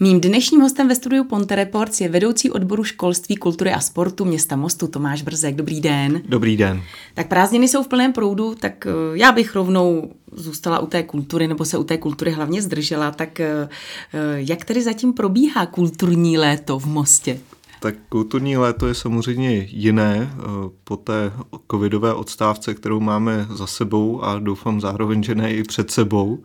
Mým 0.00 0.20
dnešním 0.20 0.60
hostem 0.60 0.88
ve 0.88 0.94
studiu 0.94 1.24
Ponte 1.24 1.54
Reports 1.54 2.00
je 2.00 2.08
vedoucí 2.08 2.50
odboru 2.50 2.84
školství, 2.84 3.36
kultury 3.36 3.72
a 3.72 3.80
sportu 3.80 4.24
města 4.24 4.56
Mostu 4.56 4.88
Tomáš 4.88 5.22
Brzek. 5.22 5.54
Dobrý 5.54 5.80
den. 5.80 6.22
Dobrý 6.28 6.56
den. 6.56 6.82
Tak 7.14 7.28
prázdniny 7.28 7.68
jsou 7.68 7.82
v 7.82 7.88
plném 7.88 8.12
proudu, 8.12 8.54
tak 8.54 8.86
eh, 8.86 8.90
já 9.12 9.32
bych 9.32 9.54
rovnou 9.54 10.12
zůstala 10.32 10.78
u 10.78 10.86
té 10.86 11.02
kultury, 11.02 11.48
nebo 11.48 11.64
se 11.64 11.78
u 11.78 11.84
té 11.84 11.98
kultury 11.98 12.30
hlavně 12.30 12.62
zdržela. 12.62 13.10
Tak 13.10 13.40
eh, 13.40 13.68
eh, 14.14 14.18
jak 14.34 14.64
tedy 14.64 14.82
zatím 14.82 15.12
probíhá 15.12 15.66
kulturní 15.66 16.38
léto 16.38 16.78
v 16.78 16.86
Mostě? 16.86 17.40
Tak 17.80 17.94
kulturní 18.08 18.56
léto 18.56 18.86
je 18.86 18.94
samozřejmě 18.94 19.66
jiné 19.70 20.32
po 20.84 20.96
té 20.96 21.32
covidové 21.70 22.14
odstávce, 22.14 22.74
kterou 22.74 23.00
máme 23.00 23.46
za 23.54 23.66
sebou 23.66 24.22
a 24.22 24.38
doufám 24.38 24.80
zároveň, 24.80 25.22
že 25.22 25.34
ne 25.34 25.54
i 25.54 25.62
před 25.62 25.90
sebou 25.90 26.38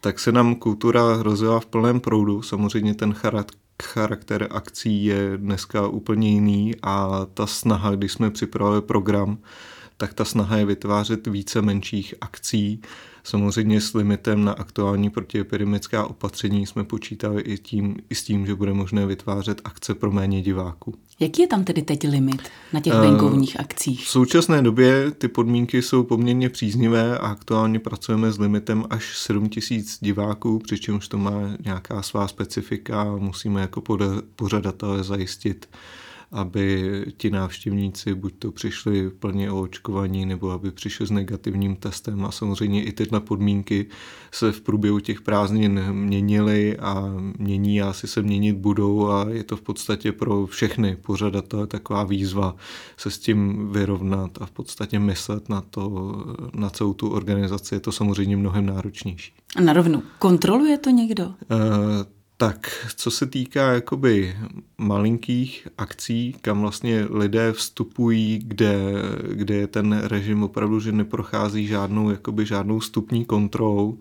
tak 0.00 0.18
se 0.18 0.32
nám 0.32 0.54
kultura 0.54 1.22
rozjela 1.22 1.60
v 1.60 1.66
plném 1.66 2.00
proudu. 2.00 2.42
Samozřejmě 2.42 2.94
ten 2.94 3.14
charakter 3.82 4.48
akcí 4.50 5.04
je 5.04 5.32
dneska 5.36 5.88
úplně 5.88 6.30
jiný 6.30 6.74
a 6.82 7.26
ta 7.34 7.46
snaha, 7.46 7.90
když 7.90 8.12
jsme 8.12 8.30
připravili 8.30 8.82
program, 8.82 9.38
tak 9.96 10.14
ta 10.14 10.24
snaha 10.24 10.56
je 10.56 10.64
vytvářet 10.64 11.26
více 11.26 11.62
menších 11.62 12.14
akcí. 12.20 12.82
Samozřejmě 13.26 13.80
s 13.80 13.94
limitem 13.94 14.44
na 14.44 14.52
aktuální 14.52 15.10
protiepidemická 15.10 16.06
opatření 16.06 16.66
jsme 16.66 16.84
počítali 16.84 17.42
i, 17.42 17.58
tím, 17.58 17.96
i 18.10 18.14
s 18.14 18.24
tím, 18.24 18.46
že 18.46 18.54
bude 18.54 18.72
možné 18.72 19.06
vytvářet 19.06 19.60
akce 19.64 19.94
pro 19.94 20.12
méně 20.12 20.42
diváků. 20.42 20.94
Jaký 21.20 21.42
je 21.42 21.48
tam 21.48 21.64
tedy 21.64 21.82
teď 21.82 22.08
limit 22.08 22.42
na 22.72 22.80
těch 22.80 22.92
venkovních 22.92 23.60
akcích? 23.60 24.04
V 24.04 24.08
současné 24.08 24.62
době 24.62 25.10
ty 25.10 25.28
podmínky 25.28 25.82
jsou 25.82 26.02
poměrně 26.02 26.48
příznivé 26.48 27.18
a 27.18 27.26
aktuálně 27.26 27.78
pracujeme 27.78 28.32
s 28.32 28.38
limitem 28.38 28.84
až 28.90 29.18
7 29.18 29.48
tisíc 29.48 29.98
diváků, 30.00 30.58
přičemž 30.58 31.08
to 31.08 31.18
má 31.18 31.32
nějaká 31.64 32.02
svá 32.02 32.28
specifika 32.28 33.02
a 33.02 33.16
musíme 33.16 33.60
jako 33.60 33.82
pořadatelé 34.36 35.04
zajistit 35.04 35.68
aby 36.32 37.04
ti 37.16 37.30
návštěvníci 37.30 38.14
buď 38.14 38.34
to 38.38 38.52
přišli 38.52 39.10
plně 39.10 39.50
očkovaní, 39.50 40.26
nebo 40.26 40.50
aby 40.50 40.70
přišli 40.70 41.06
s 41.06 41.10
negativním 41.10 41.76
testem 41.76 42.24
a 42.24 42.30
samozřejmě 42.30 42.84
i 42.84 42.92
tyhle 42.92 43.20
podmínky 43.20 43.86
se 44.32 44.52
v 44.52 44.60
průběhu 44.60 45.00
těch 45.00 45.20
prázdnin 45.20 45.80
měnily 45.92 46.76
a 46.78 47.14
mění 47.38 47.82
a 47.82 47.90
asi 47.90 48.06
se 48.06 48.22
měnit 48.22 48.56
budou 48.56 49.08
a 49.08 49.26
je 49.28 49.44
to 49.44 49.56
v 49.56 49.62
podstatě 49.62 50.12
pro 50.12 50.46
všechny 50.46 50.96
pořadatele 50.96 51.66
taková 51.66 52.04
výzva 52.04 52.56
se 52.96 53.10
s 53.10 53.18
tím 53.18 53.68
vyrovnat 53.72 54.38
a 54.40 54.46
v 54.46 54.50
podstatě 54.50 54.98
myslet 54.98 55.48
na 55.48 55.60
to, 55.60 56.16
na 56.54 56.70
celou 56.70 56.92
tu 56.92 57.08
organizaci. 57.08 57.74
Je 57.74 57.80
to 57.80 57.92
samozřejmě 57.92 58.36
mnohem 58.36 58.66
náročnější. 58.66 59.32
A 59.56 59.60
na 59.60 59.72
rovnu, 59.72 60.02
kontroluje 60.18 60.78
to 60.78 60.90
někdo? 60.90 61.24
Uh, 61.24 62.15
tak, 62.36 62.86
co 62.96 63.10
se 63.10 63.26
týká 63.26 63.72
jakoby 63.72 64.36
malinkých 64.78 65.68
akcí, 65.78 66.36
kam 66.40 66.60
vlastně 66.60 67.06
lidé 67.10 67.52
vstupují, 67.52 68.40
kde, 68.44 68.78
kde 69.32 69.54
je 69.54 69.66
ten 69.66 70.00
režim 70.04 70.42
opravdu, 70.42 70.80
že 70.80 70.92
neprochází 70.92 71.66
žádnou, 71.66 72.10
jakoby 72.10 72.46
žádnou 72.46 72.80
stupní 72.80 73.24
kontrolou, 73.24 73.98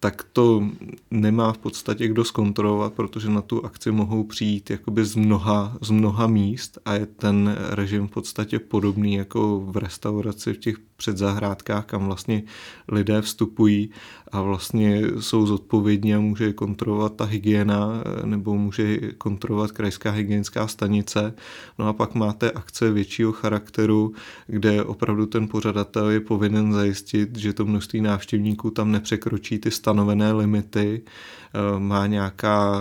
tak 0.00 0.22
to 0.32 0.64
nemá 1.10 1.52
v 1.52 1.58
podstatě 1.58 2.08
kdo 2.08 2.24
zkontrolovat, 2.24 2.92
protože 2.92 3.30
na 3.30 3.42
tu 3.42 3.64
akci 3.64 3.90
mohou 3.90 4.24
přijít 4.24 4.70
jakoby 4.70 5.04
z 5.04 5.16
mnoha, 5.16 5.76
z 5.80 5.90
mnoha 5.90 6.26
míst 6.26 6.78
a 6.84 6.94
je 6.94 7.06
ten 7.06 7.56
režim 7.70 8.06
v 8.06 8.10
podstatě 8.10 8.58
podobný 8.58 9.14
jako 9.14 9.60
v 9.60 9.76
restauraci 9.76 10.52
v 10.52 10.58
těch 10.58 10.76
předzahrádkách, 11.00 11.84
kam 11.84 12.06
vlastně 12.06 12.42
lidé 12.88 13.22
vstupují 13.22 13.90
a 14.32 14.42
vlastně 14.42 15.02
jsou 15.20 15.46
zodpovědní 15.46 16.14
a 16.14 16.20
může 16.20 16.52
kontrolovat 16.52 17.16
ta 17.16 17.24
hygiena 17.24 18.04
nebo 18.24 18.54
může 18.54 18.96
kontrolovat 19.18 19.72
krajská 19.72 20.10
hygienická 20.10 20.66
stanice. 20.66 21.34
No 21.78 21.88
a 21.88 21.92
pak 21.92 22.14
máte 22.14 22.50
akce 22.50 22.92
většího 22.92 23.32
charakteru, 23.32 24.12
kde 24.46 24.84
opravdu 24.84 25.26
ten 25.26 25.48
pořadatel 25.48 26.10
je 26.10 26.20
povinen 26.20 26.72
zajistit, 26.72 27.38
že 27.38 27.52
to 27.52 27.64
množství 27.64 28.00
návštěvníků 28.00 28.70
tam 28.70 28.92
nepřekročí 28.92 29.58
ty 29.58 29.70
stanovené 29.90 30.32
limity, 30.32 31.02
eh, 31.02 31.80
má 31.80 32.06
nějaká 32.06 32.80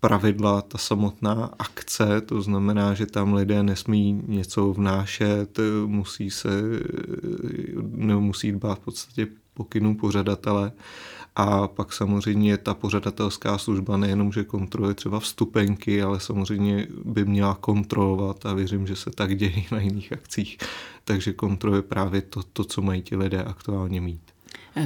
pravidla, 0.00 0.62
ta 0.62 0.78
samotná 0.78 1.50
akce, 1.58 2.20
to 2.20 2.42
znamená, 2.42 2.94
že 2.94 3.06
tam 3.06 3.34
lidé 3.34 3.62
nesmí 3.62 4.22
něco 4.26 4.72
vnášet, 4.72 5.58
musí 5.86 6.30
se, 6.30 6.50
nebo 7.82 8.20
musí 8.20 8.52
dbát 8.52 8.78
v 8.78 8.84
podstatě 8.84 9.26
pokynů 9.54 9.96
pořadatele. 9.96 10.72
A 11.36 11.68
pak 11.68 11.92
samozřejmě 11.92 12.56
ta 12.56 12.74
pořadatelská 12.74 13.58
služba 13.58 13.96
nejenom, 13.96 14.32
že 14.32 14.44
kontroluje 14.44 14.94
třeba 14.94 15.20
vstupenky, 15.20 16.02
ale 16.02 16.20
samozřejmě 16.20 16.86
by 17.04 17.24
měla 17.24 17.54
kontrolovat 17.54 18.46
a 18.46 18.54
věřím, 18.54 18.86
že 18.86 18.96
se 18.96 19.10
tak 19.10 19.36
děje 19.36 19.62
na 19.72 19.80
jiných 19.80 20.12
akcích. 20.12 20.58
Takže 21.04 21.32
kontroluje 21.32 21.82
právě 21.82 22.22
to, 22.22 22.42
to 22.42 22.64
co 22.64 22.82
mají 22.82 23.02
ti 23.02 23.16
lidé 23.16 23.42
aktuálně 23.42 24.00
mít. 24.00 24.22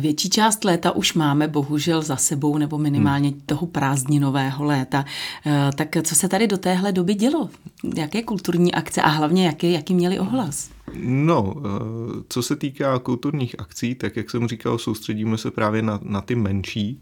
Větší 0.01 0.31
část 0.31 0.65
léta 0.65 0.93
už 0.93 1.15
máme 1.15 1.49
bohužel 1.49 2.03
za 2.03 2.17
sebou, 2.17 2.59
nebo 2.59 2.79
minimálně 2.79 3.29
hmm. 3.29 3.41
toho 3.47 3.67
prázdninového 3.67 4.65
léta. 4.65 5.05
Eh, 5.47 5.71
tak 5.77 5.89
co 6.03 6.15
se 6.15 6.29
tady 6.29 6.47
do 6.47 6.59
téhle 6.59 6.93
doby 6.93 7.15
dělo? 7.15 7.51
Jaké 7.97 8.23
kulturní 8.23 8.75
akce 8.75 9.03
a 9.03 9.09
hlavně 9.09 9.47
jaký, 9.47 9.73
jaký 9.73 9.95
měli 9.95 10.19
ohlas? 10.19 10.71
No, 10.95 11.55
eh, 11.57 12.23
co 12.29 12.43
se 12.43 12.57
týká 12.57 12.99
kulturních 12.99 13.61
akcí, 13.61 13.95
tak 13.95 14.17
jak 14.17 14.31
jsem 14.31 14.49
říkal, 14.49 14.79
soustředíme 14.79 15.39
se 15.39 15.51
právě 15.51 15.83
na, 15.83 16.01
na 16.03 16.21
ty 16.21 16.35
menší. 16.35 17.01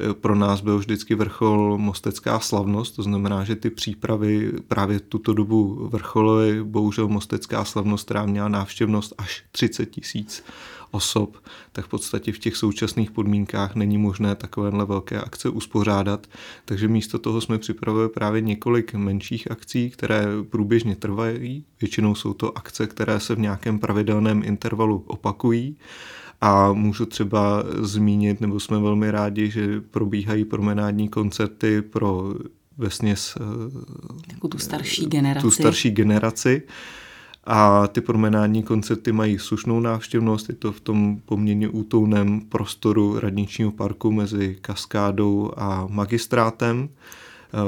Eh, 0.00 0.14
pro 0.14 0.34
nás 0.34 0.60
byl 0.60 0.78
vždycky 0.78 1.14
vrchol 1.14 1.78
Mostecká 1.78 2.40
slavnost, 2.40 2.96
to 2.96 3.02
znamená, 3.02 3.44
že 3.44 3.56
ty 3.56 3.70
přípravy 3.70 4.52
právě 4.68 5.00
tuto 5.00 5.34
dobu 5.34 5.88
vrchololy. 5.92 6.64
Bohužel 6.64 7.08
Mostecká 7.08 7.64
slavnost, 7.64 8.04
která 8.04 8.26
měla 8.26 8.48
návštěvnost 8.48 9.14
až 9.18 9.42
30 9.52 9.86
tisíc 9.86 10.44
osob, 10.90 11.36
tak 11.72 11.84
v 11.84 11.88
podstatě 11.88 12.32
v 12.32 12.38
těch 12.38 12.56
současných 12.56 13.10
podmínkách 13.10 13.74
není 13.74 13.98
možné 13.98 14.34
takovéhle 14.34 14.84
velké 14.84 15.20
akce 15.20 15.48
uspořádat. 15.48 16.26
Takže 16.64 16.88
místo 16.88 17.18
toho 17.18 17.40
jsme 17.40 17.58
připravili 17.58 18.08
právě 18.08 18.40
několik 18.40 18.94
menších 18.94 19.50
akcí, 19.50 19.90
které 19.90 20.26
průběžně 20.50 20.96
trvají. 20.96 21.64
Většinou 21.80 22.14
jsou 22.14 22.34
to 22.34 22.58
akce, 22.58 22.86
které 22.86 23.20
se 23.20 23.34
v 23.34 23.38
nějakém 23.38 23.78
pravidelném 23.78 24.42
intervalu 24.44 25.04
opakují. 25.06 25.76
A 26.40 26.72
můžu 26.72 27.06
třeba 27.06 27.64
zmínit, 27.80 28.40
nebo 28.40 28.60
jsme 28.60 28.78
velmi 28.78 29.10
rádi, 29.10 29.50
že 29.50 29.80
probíhají 29.80 30.44
promenádní 30.44 31.08
koncerty 31.08 31.82
pro 31.82 32.34
vesměs 32.78 33.34
Takovou 34.28 34.48
tu 34.48 34.58
starší 34.58 35.06
generaci. 35.06 35.42
Tu 35.42 35.50
starší 35.50 35.90
generaci 35.90 36.62
a 37.50 37.86
ty 37.86 38.00
promenádní 38.00 38.62
koncerty 38.62 39.12
mají 39.12 39.38
slušnou 39.38 39.80
návštěvnost, 39.80 40.48
je 40.48 40.54
to 40.54 40.72
v 40.72 40.80
tom 40.80 41.20
poměrně 41.24 41.68
útouném 41.68 42.40
prostoru 42.40 43.18
radničního 43.18 43.70
parku 43.70 44.12
mezi 44.12 44.58
Kaskádou 44.60 45.52
a 45.56 45.86
magistrátem. 45.90 46.88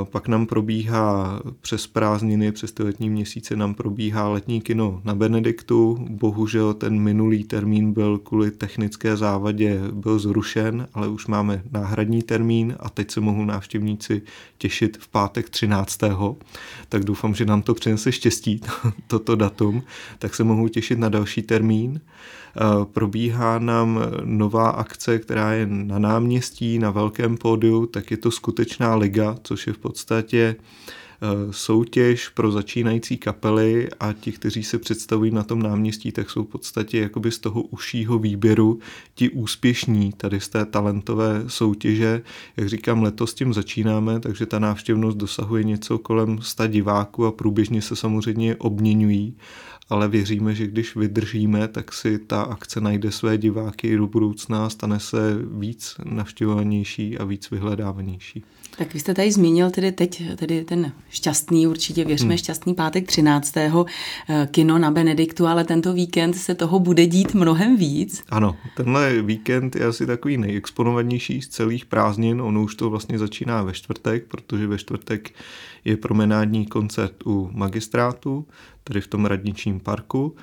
Pak 0.04 0.28
nám 0.28 0.46
probíhá 0.46 1.40
přes 1.60 1.86
prázdniny, 1.86 2.52
přes 2.52 2.72
ty 2.72 2.82
letní 2.82 3.10
měsíce 3.10 3.56
nám 3.56 3.74
probíhá 3.74 4.28
letní 4.28 4.60
kino 4.60 5.00
na 5.04 5.14
Benediktu. 5.14 6.06
Bohužel 6.10 6.74
ten 6.74 7.00
minulý 7.00 7.44
termín 7.44 7.92
byl 7.92 8.18
kvůli 8.18 8.50
technické 8.50 9.16
závadě 9.16 9.80
byl 9.92 10.18
zrušen, 10.18 10.88
ale 10.94 11.08
už 11.08 11.26
máme 11.26 11.62
náhradní 11.72 12.22
termín 12.22 12.76
a 12.80 12.90
teď 12.90 13.10
se 13.10 13.20
mohou 13.20 13.44
návštěvníci 13.44 14.22
těšit 14.58 14.96
v 15.00 15.08
pátek 15.08 15.50
13. 15.50 15.98
Tak 16.88 17.04
doufám, 17.04 17.34
že 17.34 17.44
nám 17.44 17.62
to 17.62 17.74
přinese 17.74 18.12
štěstí, 18.12 18.60
toto 19.06 19.36
datum, 19.36 19.82
tak 20.18 20.34
se 20.34 20.44
mohou 20.44 20.68
těšit 20.68 20.98
na 20.98 21.08
další 21.08 21.42
termín. 21.42 22.00
Probíhá 22.92 23.58
nám 23.58 24.00
nová 24.24 24.70
akce, 24.70 25.18
která 25.18 25.52
je 25.52 25.66
na 25.66 25.98
náměstí, 25.98 26.78
na 26.78 26.90
velkém 26.90 27.36
pódiu, 27.36 27.86
tak 27.86 28.10
je 28.10 28.16
to 28.16 28.30
skutečná 28.30 28.94
liga, 28.94 29.36
což 29.42 29.66
je 29.66 29.69
v 29.72 29.78
podstatě 29.78 30.56
soutěž 31.50 32.28
pro 32.28 32.52
začínající 32.52 33.16
kapely 33.16 33.88
a 34.00 34.12
ti, 34.12 34.32
kteří 34.32 34.62
se 34.62 34.78
představují 34.78 35.30
na 35.30 35.42
tom 35.42 35.62
náměstí, 35.62 36.12
tak 36.12 36.30
jsou 36.30 36.44
v 36.44 36.48
podstatě 36.48 37.00
jakoby 37.00 37.30
z 37.30 37.38
toho 37.38 37.62
užšího 37.62 38.18
výběru 38.18 38.78
ti 39.14 39.30
úspěšní 39.30 40.12
tady 40.12 40.40
z 40.40 40.48
té 40.48 40.64
talentové 40.64 41.44
soutěže. 41.46 42.22
Jak 42.56 42.68
říkám, 42.68 43.02
letos 43.02 43.34
tím 43.34 43.54
začínáme, 43.54 44.20
takže 44.20 44.46
ta 44.46 44.58
návštěvnost 44.58 45.16
dosahuje 45.16 45.64
něco 45.64 45.98
kolem 45.98 46.38
100 46.42 46.66
diváků 46.66 47.26
a 47.26 47.32
průběžně 47.32 47.82
se 47.82 47.96
samozřejmě 47.96 48.56
obměňují 48.56 49.36
ale 49.90 50.08
věříme, 50.08 50.54
že 50.54 50.66
když 50.66 50.96
vydržíme, 50.96 51.68
tak 51.68 51.92
si 51.92 52.18
ta 52.18 52.42
akce 52.42 52.80
najde 52.80 53.10
své 53.10 53.38
diváky 53.38 53.88
i 53.88 53.96
do 53.96 54.06
budoucna, 54.06 54.70
stane 54.70 55.00
se 55.00 55.38
víc 55.58 55.94
navštěvovanější 56.04 57.18
a 57.18 57.24
víc 57.24 57.50
vyhledávanější. 57.50 58.44
Tak 58.78 58.94
vy 58.94 59.00
jste 59.00 59.14
tady 59.14 59.32
zmínil 59.32 59.70
tedy 59.70 59.92
teď 59.92 60.22
tedy 60.36 60.64
ten 60.64 60.92
šťastný, 61.10 61.66
určitě 61.66 62.04
věřme, 62.04 62.28
hmm. 62.28 62.38
šťastný 62.38 62.74
pátek 62.74 63.06
13. 63.06 63.56
Eh, 63.56 63.70
kino 64.50 64.78
na 64.78 64.90
Benediktu, 64.90 65.46
ale 65.46 65.64
tento 65.64 65.92
víkend 65.92 66.34
se 66.34 66.54
toho 66.54 66.78
bude 66.78 67.06
dít 67.06 67.34
mnohem 67.34 67.76
víc. 67.76 68.24
Ano, 68.28 68.56
tenhle 68.76 69.22
víkend 69.22 69.76
je 69.76 69.84
asi 69.84 70.06
takový 70.06 70.36
nejexponovanější 70.36 71.42
z 71.42 71.48
celých 71.48 71.84
prázdnin. 71.84 72.40
Ono 72.42 72.62
už 72.62 72.74
to 72.74 72.90
vlastně 72.90 73.18
začíná 73.18 73.62
ve 73.62 73.72
čtvrtek, 73.72 74.24
protože 74.28 74.66
ve 74.66 74.78
čtvrtek 74.78 75.30
je 75.84 75.96
promenádní 75.96 76.66
koncert 76.66 77.26
u 77.26 77.50
magistrátu, 77.52 78.46
tedy 78.84 79.00
v 79.00 79.06
tom 79.06 79.26
radničním 79.26 79.80
parku. 79.80 80.36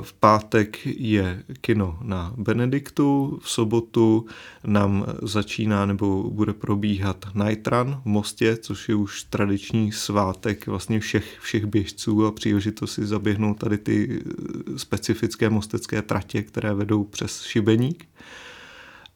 V 0.00 0.12
pátek 0.12 0.86
je 0.86 1.42
kino 1.60 1.98
na 2.02 2.34
Benediktu, 2.36 3.38
v 3.42 3.50
sobotu 3.50 4.26
nám 4.64 5.06
začíná 5.22 5.86
nebo 5.86 6.30
bude 6.30 6.52
probíhat 6.52 7.26
Night 7.34 7.66
Run 7.66 8.00
v 8.02 8.06
Mostě, 8.06 8.56
což 8.56 8.88
je 8.88 8.94
už 8.94 9.22
tradiční 9.22 9.92
svátek 9.92 10.66
vlastně 10.66 11.00
všech, 11.00 11.38
všech 11.40 11.66
běžců 11.66 12.26
a 12.26 12.32
příležitost 12.32 12.92
si 12.92 13.06
zaběhnout 13.06 13.58
tady 13.58 13.78
ty 13.78 14.22
specifické 14.76 15.50
mostecké 15.50 16.02
tratě, 16.02 16.42
které 16.42 16.74
vedou 16.74 17.04
přes 17.04 17.42
Šibeník. 17.42 18.08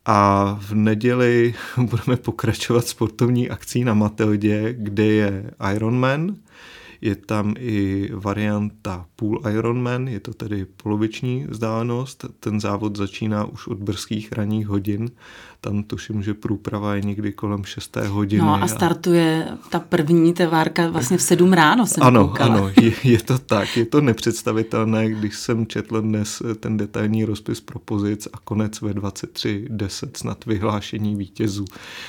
A 0.04 0.58
v 0.60 0.74
neděli 0.74 1.54
budeme 1.76 2.16
pokračovat 2.16 2.86
sportovní 2.86 3.50
akcí 3.50 3.84
na 3.84 3.94
Matildě, 3.94 4.74
kde 4.78 5.04
je 5.04 5.50
Ironman, 5.74 6.36
je 7.02 7.16
tam 7.16 7.54
i 7.58 8.08
varianta 8.14 9.06
Pool 9.16 9.40
Ironman, 9.50 10.08
je 10.08 10.20
to 10.20 10.34
tedy 10.34 10.64
poloviční 10.64 11.46
vzdálenost. 11.48 12.24
Ten 12.40 12.60
závod 12.60 12.96
začíná 12.96 13.44
už 13.44 13.66
od 13.66 13.78
brzkých 13.78 14.32
ranních 14.32 14.66
hodin 14.66 15.10
tam 15.64 15.82
tuším, 15.82 16.22
že 16.22 16.34
průprava 16.34 16.94
je 16.94 17.02
někdy 17.02 17.32
kolem 17.32 17.64
6. 17.64 17.96
hodiny. 17.96 18.42
No 18.42 18.62
a 18.62 18.68
startuje 18.68 19.48
ta 19.70 19.78
první 19.80 20.34
tevárka 20.34 20.88
vlastně 20.90 21.16
v 21.16 21.22
7 21.22 21.52
ráno 21.52 21.86
jsem 21.86 22.02
Ano, 22.02 22.28
koukala. 22.28 22.54
ano, 22.54 22.70
je, 22.80 22.92
je 23.04 23.18
to 23.18 23.38
tak, 23.38 23.76
je 23.76 23.84
to 23.86 24.00
nepředstavitelné, 24.00 25.08
když 25.10 25.36
jsem 25.36 25.66
četl 25.66 26.00
dnes 26.00 26.42
ten 26.60 26.76
detailní 26.76 27.24
rozpis 27.24 27.60
propozic 27.60 28.28
a 28.32 28.38
konec 28.44 28.80
ve 28.80 28.92
23.10 28.92 30.08
snad 30.16 30.46
vyhlášení 30.46 31.16
vítězů, 31.16 31.64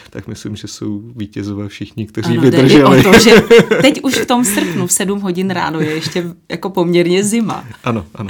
tak 0.09 0.27
myslím, 0.27 0.55
že 0.55 0.67
jsou 0.67 1.01
vítězové 1.15 1.67
všichni, 1.67 2.07
kteří 2.07 2.33
ano, 2.33 2.41
vydrželi. 2.41 2.99
O 2.99 3.03
to, 3.03 3.19
že 3.19 3.31
teď 3.81 4.01
už 4.03 4.13
v 4.17 4.25
tom 4.25 4.45
srpnu 4.45 4.87
v 4.87 4.91
7 4.91 5.19
hodin 5.19 5.49
ráno 5.49 5.79
je 5.79 5.89
ještě 5.93 6.23
jako 6.49 6.69
poměrně 6.69 7.23
zima. 7.23 7.65
Ano, 7.83 8.05
ano. 8.15 8.29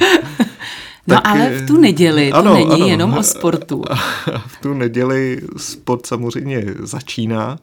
No 1.07 1.15
tak, 1.15 1.25
ale 1.25 1.49
v 1.49 1.67
tu 1.67 1.77
neděli 1.77 2.31
to 2.31 2.37
ano, 2.37 2.53
není 2.53 2.71
ano. 2.71 2.87
jenom 2.87 3.13
o 3.13 3.23
sportu. 3.23 3.83
V 4.47 4.61
tu 4.61 4.73
neděli 4.73 5.41
sport 5.57 6.05
samozřejmě 6.05 6.65
začíná 6.79 7.59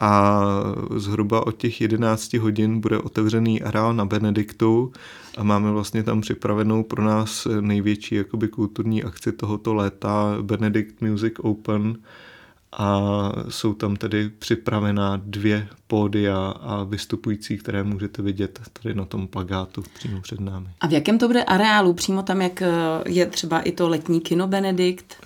a 0.00 0.40
zhruba 0.96 1.46
od 1.46 1.56
těch 1.56 1.80
11 1.80 2.34
hodin 2.34 2.80
bude 2.80 2.98
otevřený 2.98 3.62
areál 3.62 3.94
na 3.94 4.04
Benediktu 4.04 4.92
a 5.38 5.42
máme 5.42 5.70
vlastně 5.70 6.02
tam 6.02 6.20
připravenou 6.20 6.82
pro 6.82 7.04
nás 7.04 7.46
největší 7.60 8.14
jakoby 8.14 8.48
kulturní 8.48 9.02
akci 9.04 9.32
tohoto 9.32 9.74
léta 9.74 10.36
Benedict 10.42 11.00
Music 11.00 11.32
Open, 11.38 11.98
a 12.72 13.00
jsou 13.48 13.74
tam 13.74 13.96
tedy 13.96 14.28
připravená 14.28 15.20
dvě 15.24 15.68
pódia 15.86 16.48
a 16.60 16.84
vystupující, 16.84 17.58
které 17.58 17.82
můžete 17.82 18.22
vidět 18.22 18.60
tady 18.82 18.94
na 18.94 19.04
tom 19.04 19.28
plagátu 19.28 19.82
přímo 19.94 20.20
před 20.20 20.40
námi. 20.40 20.68
A 20.80 20.86
v 20.86 20.92
jakém 20.92 21.18
to 21.18 21.26
bude 21.26 21.44
areálu? 21.44 21.94
Přímo 21.94 22.22
tam, 22.22 22.42
jak 22.42 22.62
eh, 22.62 22.68
je 23.06 23.26
třeba 23.26 23.60
i 23.60 23.72
to 23.72 23.88
letní 23.88 24.20
kino 24.20 24.46
Benedikt? 24.46 25.16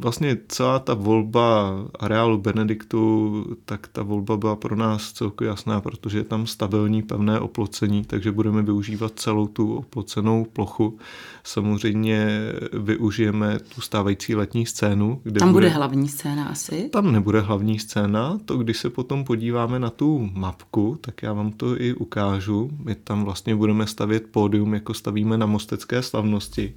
Vlastně 0.00 0.38
celá 0.48 0.78
ta 0.78 0.94
volba 0.94 1.74
areálu 1.98 2.38
Benediktu, 2.38 3.56
tak 3.64 3.86
ta 3.86 4.02
volba 4.02 4.36
byla 4.36 4.56
pro 4.56 4.76
nás 4.76 5.12
celku 5.12 5.44
jasná, 5.44 5.80
protože 5.80 6.18
je 6.18 6.24
tam 6.24 6.46
stabilní 6.46 7.02
pevné 7.02 7.40
oplocení, 7.40 8.04
takže 8.04 8.32
budeme 8.32 8.62
využívat 8.62 9.12
celou 9.14 9.46
tu 9.46 9.74
oplocenou 9.74 10.44
plochu. 10.44 10.98
Samozřejmě 11.44 12.28
využijeme 12.72 13.58
tu 13.74 13.80
stávající 13.80 14.34
letní 14.34 14.66
scénu. 14.66 15.20
Kde 15.22 15.38
tam 15.38 15.52
bude, 15.52 15.66
bude 15.66 15.76
hlavní 15.76 16.08
scéna 16.08 16.44
asi? 16.44 16.88
Tam 16.88 17.12
nebude 17.12 17.40
hlavní 17.40 17.78
scéna, 17.78 18.38
to 18.44 18.56
když 18.56 18.78
se 18.78 18.90
potom 18.90 19.24
podíváme 19.24 19.78
na 19.78 19.90
tu 19.90 20.30
mapku, 20.32 20.98
tak 21.00 21.22
já 21.22 21.32
vám 21.32 21.52
to 21.52 21.80
i 21.80 21.94
ukážu. 21.94 22.70
My 22.84 22.94
tam 22.94 23.24
vlastně 23.24 23.56
budeme 23.56 23.86
stavět 23.86 24.26
pódium, 24.30 24.74
jako 24.74 24.94
stavíme 24.94 25.38
na 25.38 25.46
Mostecké 25.46 26.02
slavnosti. 26.02 26.74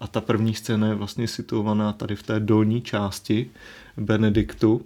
A 0.00 0.06
ta 0.06 0.20
první 0.20 0.54
scéna 0.54 0.86
je 0.86 0.94
vlastně 0.94 1.28
situovaná 1.28 1.92
tady 1.92 2.16
v 2.16 2.22
té 2.22 2.40
dolní 2.40 2.82
části 2.82 3.50
Benediktu. 3.96 4.82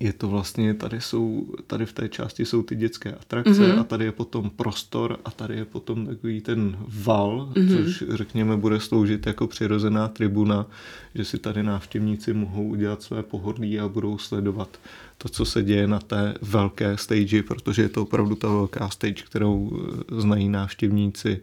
Je 0.00 0.12
to 0.12 0.28
vlastně, 0.28 0.74
tady 0.74 1.00
jsou, 1.00 1.46
tady 1.66 1.86
v 1.86 1.92
té 1.92 2.08
části 2.08 2.44
jsou 2.44 2.62
ty 2.62 2.76
dětské 2.76 3.14
atrakce 3.14 3.50
mm-hmm. 3.50 3.80
a 3.80 3.84
tady 3.84 4.04
je 4.04 4.12
potom 4.12 4.50
prostor 4.50 5.20
a 5.24 5.30
tady 5.30 5.56
je 5.56 5.64
potom 5.64 6.06
takový 6.06 6.40
ten 6.40 6.76
val, 7.04 7.52
mm-hmm. 7.52 7.76
což 7.76 8.04
řekněme 8.08 8.56
bude 8.56 8.80
sloužit 8.80 9.26
jako 9.26 9.46
přirozená 9.46 10.08
tribuna, 10.08 10.66
že 11.14 11.24
si 11.24 11.38
tady 11.38 11.62
návštěvníci 11.62 12.32
mohou 12.32 12.68
udělat 12.68 13.02
své 13.02 13.22
pohodlí 13.22 13.80
a 13.80 13.88
budou 13.88 14.18
sledovat 14.18 14.78
to, 15.22 15.28
co 15.28 15.44
se 15.44 15.62
děje 15.62 15.88
na 15.88 15.98
té 15.98 16.34
velké 16.42 16.96
stage, 16.96 17.42
protože 17.42 17.82
je 17.82 17.88
to 17.88 18.02
opravdu 18.02 18.34
ta 18.34 18.48
velká 18.48 18.88
stage, 18.88 19.22
kterou 19.22 19.70
znají 20.18 20.48
návštěvníci 20.48 21.40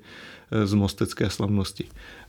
z 0.64 0.74
Mostecké 0.74 1.30
slavnosti. 1.30 1.86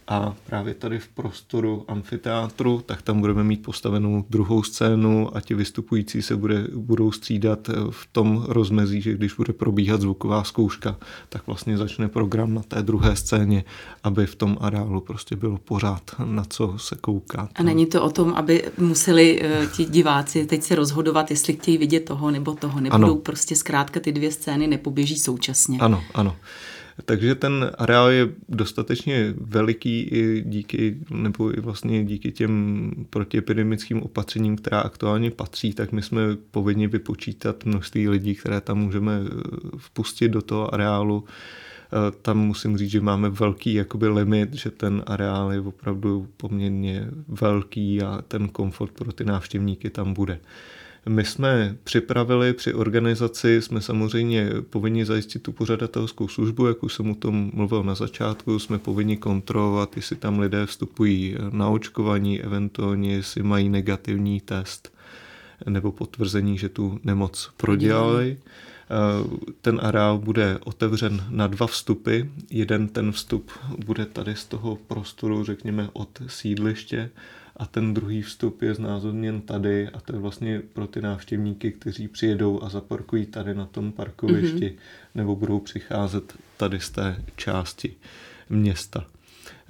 A 0.08 0.34
právě 0.46 0.74
tady 0.74 0.98
v 0.98 1.08
prostoru 1.08 1.84
amfiteátru, 1.88 2.82
tak 2.86 3.02
tam 3.02 3.20
budeme 3.20 3.44
mít 3.44 3.62
postavenou 3.62 4.24
druhou 4.30 4.62
scénu 4.62 5.36
a 5.36 5.40
ti 5.40 5.54
vystupující 5.54 6.22
se 6.22 6.36
bude, 6.36 6.66
budou 6.74 7.12
střídat 7.12 7.70
v 7.90 8.08
tom 8.12 8.44
rozmezí, 8.48 9.00
že 9.00 9.14
když 9.14 9.34
bude 9.34 9.52
probíhat 9.52 10.00
zvuková 10.00 10.44
zkouška, 10.44 10.96
tak 11.28 11.46
vlastně 11.46 11.78
začne 11.78 12.08
program 12.08 12.54
na 12.54 12.62
té 12.62 12.82
druhé 12.82 13.16
scéně, 13.16 13.64
aby 14.04 14.26
v 14.26 14.34
tom 14.34 14.56
areálu 14.60 15.00
prostě 15.00 15.36
bylo 15.36 15.58
pořád 15.58 16.02
na 16.24 16.44
co 16.44 16.74
se 16.78 16.96
koukat. 17.00 17.50
A 17.54 17.62
není 17.62 17.86
to 17.86 18.02
o 18.02 18.10
tom, 18.10 18.34
aby 18.34 18.64
museli 18.78 19.42
ti 19.76 19.84
diváci 19.84 20.46
teď 20.46 20.62
se 20.62 20.74
rozhodovat, 20.74 21.30
jestli 21.40 21.54
chtějí 21.54 21.78
vidět 21.78 22.00
toho 22.00 22.30
nebo 22.30 22.54
toho, 22.54 22.80
nebudou 22.80 23.04
ano. 23.04 23.16
prostě 23.16 23.56
zkrátka 23.56 24.00
ty 24.00 24.12
dvě 24.12 24.32
scény 24.32 24.66
nepoběží 24.66 25.18
současně. 25.18 25.78
Ano, 25.78 26.04
ano. 26.14 26.36
Takže 27.04 27.34
ten 27.34 27.70
areál 27.78 28.10
je 28.10 28.28
dostatečně 28.48 29.34
veliký 29.40 30.00
i 30.00 30.42
díky, 30.46 30.96
nebo 31.10 31.58
i 31.58 31.60
vlastně 31.60 32.04
díky 32.04 32.32
těm 32.32 32.90
protiepidemickým 33.10 34.02
opatřením, 34.02 34.56
která 34.56 34.80
aktuálně 34.80 35.30
patří, 35.30 35.72
tak 35.72 35.92
my 35.92 36.02
jsme 36.02 36.20
povinni 36.50 36.86
vypočítat 36.86 37.64
množství 37.64 38.08
lidí, 38.08 38.34
které 38.34 38.60
tam 38.60 38.78
můžeme 38.78 39.20
eh, 39.24 39.30
vpustit 39.76 40.28
do 40.28 40.42
toho 40.42 40.74
areálu. 40.74 41.24
Eh, 41.24 42.12
tam 42.22 42.38
musím 42.38 42.78
říct, 42.78 42.90
že 42.90 43.00
máme 43.00 43.30
velký 43.30 43.74
jakoby 43.74 44.08
limit, 44.08 44.54
že 44.54 44.70
ten 44.70 45.02
areál 45.06 45.52
je 45.52 45.60
opravdu 45.60 46.28
poměrně 46.36 47.08
velký 47.28 48.02
a 48.02 48.22
ten 48.28 48.48
komfort 48.48 48.92
pro 48.92 49.12
ty 49.12 49.24
návštěvníky 49.24 49.90
tam 49.90 50.14
bude. 50.14 50.40
My 51.08 51.24
jsme 51.24 51.76
připravili 51.84 52.52
při 52.52 52.74
organizaci, 52.74 53.62
jsme 53.62 53.80
samozřejmě 53.80 54.50
povinni 54.70 55.04
zajistit 55.04 55.42
tu 55.42 55.52
pořadatelskou 55.52 56.28
službu, 56.28 56.66
jak 56.66 56.82
už 56.82 56.94
jsem 56.94 57.10
o 57.10 57.14
tom 57.14 57.50
mluvil 57.54 57.82
na 57.82 57.94
začátku, 57.94 58.58
jsme 58.58 58.78
povinni 58.78 59.16
kontrolovat, 59.16 59.96
jestli 59.96 60.16
tam 60.16 60.38
lidé 60.38 60.66
vstupují 60.66 61.36
na 61.50 61.68
očkování, 61.68 62.42
eventuálně 62.42 63.14
jestli 63.14 63.42
mají 63.42 63.68
negativní 63.68 64.40
test 64.40 64.92
nebo 65.66 65.92
potvrzení, 65.92 66.58
že 66.58 66.68
tu 66.68 67.00
nemoc 67.04 67.50
prodělali. 67.56 68.38
Ten 69.60 69.80
areál 69.82 70.18
bude 70.18 70.58
otevřen 70.64 71.24
na 71.30 71.46
dva 71.46 71.66
vstupy. 71.66 72.20
Jeden 72.50 72.88
ten 72.88 73.12
vstup 73.12 73.50
bude 73.86 74.06
tady 74.06 74.36
z 74.36 74.44
toho 74.44 74.76
prostoru, 74.76 75.44
řekněme, 75.44 75.88
od 75.92 76.22
sídliště 76.26 77.10
a 77.60 77.66
ten 77.66 77.94
druhý 77.94 78.22
vstup 78.22 78.62
je 78.62 78.74
znázorněn 78.74 79.40
tady 79.40 79.88
a 79.88 80.00
to 80.00 80.12
je 80.12 80.18
vlastně 80.18 80.60
pro 80.72 80.86
ty 80.86 81.02
návštěvníky, 81.02 81.72
kteří 81.72 82.08
přijedou 82.08 82.62
a 82.62 82.68
zaparkují 82.68 83.26
tady 83.26 83.54
na 83.54 83.66
tom 83.66 83.92
parkovišti 83.92 84.66
mm-hmm. 84.66 84.78
nebo 85.14 85.36
budou 85.36 85.60
přicházet 85.60 86.34
tady 86.56 86.80
z 86.80 86.90
té 86.90 87.24
části 87.36 87.94
města. 88.50 89.06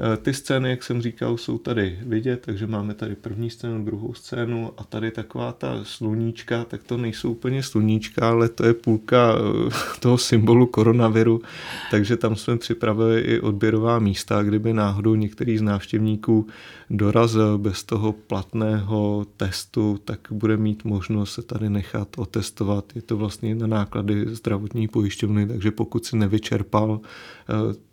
Eh, 0.03 0.17
ty 0.17 0.35
scény, 0.35 0.71
jak 0.71 0.83
jsem 0.83 1.03
říkal, 1.03 1.37
jsou 1.37 1.59
tady 1.59 1.99
vidět, 2.03 2.43
takže 2.47 2.67
máme 2.67 2.95
tady 2.95 3.15
první 3.15 3.51
scénu, 3.51 3.85
druhou 3.85 4.15
scénu 4.15 4.73
a 4.77 4.85
tady 4.85 5.11
taková 5.11 5.53
ta 5.53 5.81
sluníčka, 5.83 6.65
tak 6.65 6.83
to 6.83 6.97
nejsou 6.97 7.31
úplně 7.31 7.63
sluníčka, 7.63 8.29
ale 8.29 8.49
to 8.49 8.67
je 8.67 8.75
půlka 8.75 9.35
eh, 9.35 9.71
toho 10.01 10.19
symbolu 10.19 10.67
koronaviru, 10.67 11.43
takže 11.91 12.17
tam 12.17 12.37
jsme 12.37 12.57
připravili 12.57 13.21
i 13.21 13.41
odběrová 13.41 13.99
místa, 13.99 14.43
kdyby 14.43 14.73
náhodou 14.73 15.15
některý 15.15 15.59
z 15.59 15.63
návštěvníků 15.63 16.47
dorazil 16.91 17.59
bez 17.59 17.85
toho 17.85 18.13
platného 18.13 19.27
testu, 19.37 19.99
tak 20.05 20.21
bude 20.31 20.57
mít 20.57 20.85
možnost 20.85 21.33
se 21.33 21.43
tady 21.43 21.71
nechat 21.71 22.09
otestovat. 22.17 22.93
Je 22.95 23.03
to 23.03 23.17
vlastně 23.17 23.55
na 23.55 23.67
náklady 23.67 24.25
zdravotní 24.27 24.89
pojišťovny, 24.89 25.47
takže 25.47 25.71
pokud 25.71 26.05
si 26.05 26.17
nevyčerpal 26.17 27.01
eh, 27.49 27.90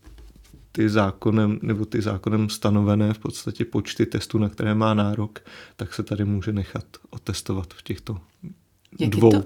ty 0.77 0.89
zákonem, 0.89 1.59
nebo 1.61 1.85
ty 1.85 2.01
zákonem 2.01 2.49
stanovené 2.49 3.13
v 3.13 3.19
podstatě 3.19 3.65
počty 3.65 4.05
testů, 4.05 4.37
na 4.37 4.49
které 4.49 4.75
má 4.75 4.93
nárok, 4.93 5.39
tak 5.75 5.93
se 5.93 6.03
tady 6.03 6.25
může 6.25 6.53
nechat 6.53 6.85
otestovat 7.09 7.73
v 7.73 7.83
těchto 7.83 8.17
Jak 8.99 9.09
dvou 9.09 9.31
to, 9.31 9.43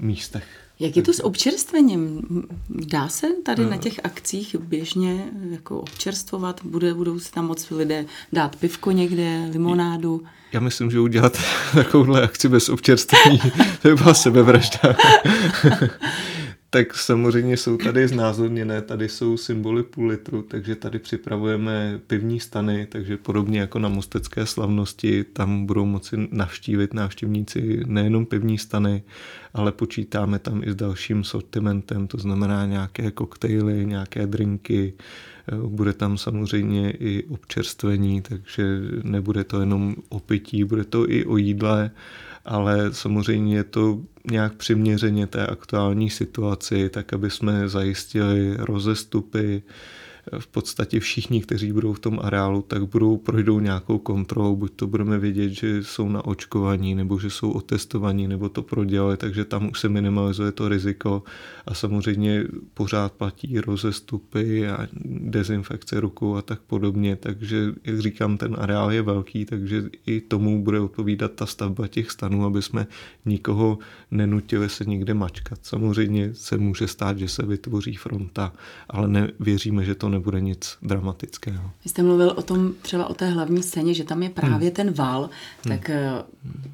místech. 0.00 0.44
Jak 0.80 0.96
je 0.96 1.02
to 1.02 1.12
s 1.12 1.24
občerstvením? 1.24 2.22
Dá 2.68 3.08
se 3.08 3.26
tady 3.44 3.64
na 3.64 3.76
těch 3.76 4.00
akcích 4.04 4.56
běžně 4.56 5.24
jako 5.50 5.80
občerstvovat? 5.80 6.60
Bude, 6.64 6.94
budou 6.94 7.18
si 7.18 7.32
tam 7.32 7.46
moc 7.46 7.70
lidé 7.70 8.04
dát 8.32 8.56
pivko 8.56 8.90
někde, 8.90 9.48
limonádu? 9.52 10.22
Já 10.52 10.60
myslím, 10.60 10.90
že 10.90 11.00
udělat 11.00 11.38
takovouhle 11.74 12.22
akci 12.22 12.48
bez 12.48 12.68
občerstvení, 12.68 13.38
to 13.82 13.88
by 13.88 13.94
byla 13.94 14.14
sebevražda 14.14 14.80
tak 16.76 16.94
samozřejmě 16.94 17.56
jsou 17.56 17.76
tady 17.76 18.08
znázorněné, 18.08 18.82
tady 18.82 19.08
jsou 19.08 19.36
symboly 19.36 19.82
půl 19.82 20.06
litru, 20.06 20.42
takže 20.42 20.76
tady 20.76 20.98
připravujeme 20.98 22.00
pivní 22.06 22.40
stany, 22.40 22.86
takže 22.90 23.16
podobně 23.16 23.60
jako 23.60 23.78
na 23.78 23.88
Mostecké 23.88 24.46
slavnosti, 24.46 25.24
tam 25.24 25.66
budou 25.66 25.84
moci 25.84 26.28
navštívit 26.30 26.94
návštěvníci 26.94 27.82
nejenom 27.86 28.26
pivní 28.26 28.58
stany, 28.58 29.02
ale 29.54 29.72
počítáme 29.72 30.38
tam 30.38 30.62
i 30.64 30.72
s 30.72 30.74
dalším 30.74 31.24
sortimentem, 31.24 32.06
to 32.06 32.18
znamená 32.18 32.66
nějaké 32.66 33.10
koktejly, 33.10 33.86
nějaké 33.86 34.26
drinky, 34.26 34.94
bude 35.66 35.92
tam 35.92 36.18
samozřejmě 36.18 36.90
i 36.90 37.24
občerstvení, 37.24 38.22
takže 38.22 38.80
nebude 39.02 39.44
to 39.44 39.60
jenom 39.60 39.96
o 40.08 40.20
pití, 40.20 40.64
bude 40.64 40.84
to 40.84 41.10
i 41.10 41.24
o 41.24 41.36
jídle, 41.36 41.90
ale 42.46 42.92
samozřejmě 42.92 43.56
je 43.56 43.64
to 43.64 44.00
nějak 44.30 44.54
přiměřeně 44.54 45.26
té 45.26 45.46
aktuální 45.46 46.10
situaci, 46.10 46.88
tak 46.88 47.12
aby 47.12 47.30
jsme 47.30 47.68
zajistili 47.68 48.56
rozestupy, 48.58 49.62
v 50.38 50.46
podstatě 50.46 51.00
všichni, 51.00 51.42
kteří 51.42 51.72
budou 51.72 51.92
v 51.92 51.98
tom 51.98 52.18
areálu, 52.22 52.62
tak 52.62 52.84
budou 52.84 53.16
projdou 53.16 53.60
nějakou 53.60 53.98
kontrolou, 53.98 54.56
buď 54.56 54.72
to 54.76 54.86
budeme 54.86 55.18
vědět, 55.18 55.50
že 55.50 55.84
jsou 55.84 56.08
na 56.08 56.24
očkovaní, 56.24 56.94
nebo 56.94 57.18
že 57.18 57.30
jsou 57.30 57.50
otestovaní, 57.50 58.28
nebo 58.28 58.48
to 58.48 58.62
prodělali, 58.62 59.16
takže 59.16 59.44
tam 59.44 59.68
už 59.70 59.80
se 59.80 59.88
minimalizuje 59.88 60.52
to 60.52 60.68
riziko. 60.68 61.22
A 61.66 61.74
samozřejmě 61.74 62.44
pořád 62.74 63.12
platí 63.12 63.60
rozestupy 63.60 64.68
a 64.68 64.88
dezinfekce 65.04 66.00
rukou 66.00 66.36
a 66.36 66.42
tak 66.42 66.60
podobně, 66.60 67.16
takže 67.16 67.72
jak 67.84 68.00
říkám, 68.00 68.36
ten 68.36 68.56
areál 68.58 68.92
je 68.92 69.02
velký, 69.02 69.44
takže 69.44 69.84
i 70.06 70.20
tomu 70.20 70.62
bude 70.62 70.80
odpovídat 70.80 71.32
ta 71.32 71.46
stavba 71.46 71.88
těch 71.88 72.10
stanů, 72.10 72.44
aby 72.44 72.62
jsme 72.62 72.86
nikoho 73.24 73.78
nenutili 74.10 74.68
se 74.68 74.84
někde 74.84 75.14
mačkat. 75.14 75.58
Samozřejmě 75.62 76.34
se 76.34 76.58
může 76.58 76.88
stát, 76.88 77.18
že 77.18 77.28
se 77.28 77.46
vytvoří 77.46 77.94
fronta, 77.94 78.52
ale 78.88 79.08
nevěříme, 79.08 79.84
že 79.84 79.94
to 79.94 80.08
nebude 80.16 80.40
nic 80.40 80.76
dramatického. 80.82 81.70
Vy 81.84 81.90
jste 81.90 82.02
mluvil 82.02 82.32
o 82.36 82.42
tom 82.42 82.72
třeba 82.82 83.10
o 83.10 83.14
té 83.14 83.28
hlavní 83.28 83.62
scéně, 83.62 83.94
že 83.94 84.04
tam 84.04 84.22
je 84.22 84.30
právě 84.30 84.68
hmm. 84.68 84.70
ten 84.70 84.92
val, 84.92 85.22
hmm. 85.22 85.78
tak 85.78 85.88
hmm. 85.88 86.22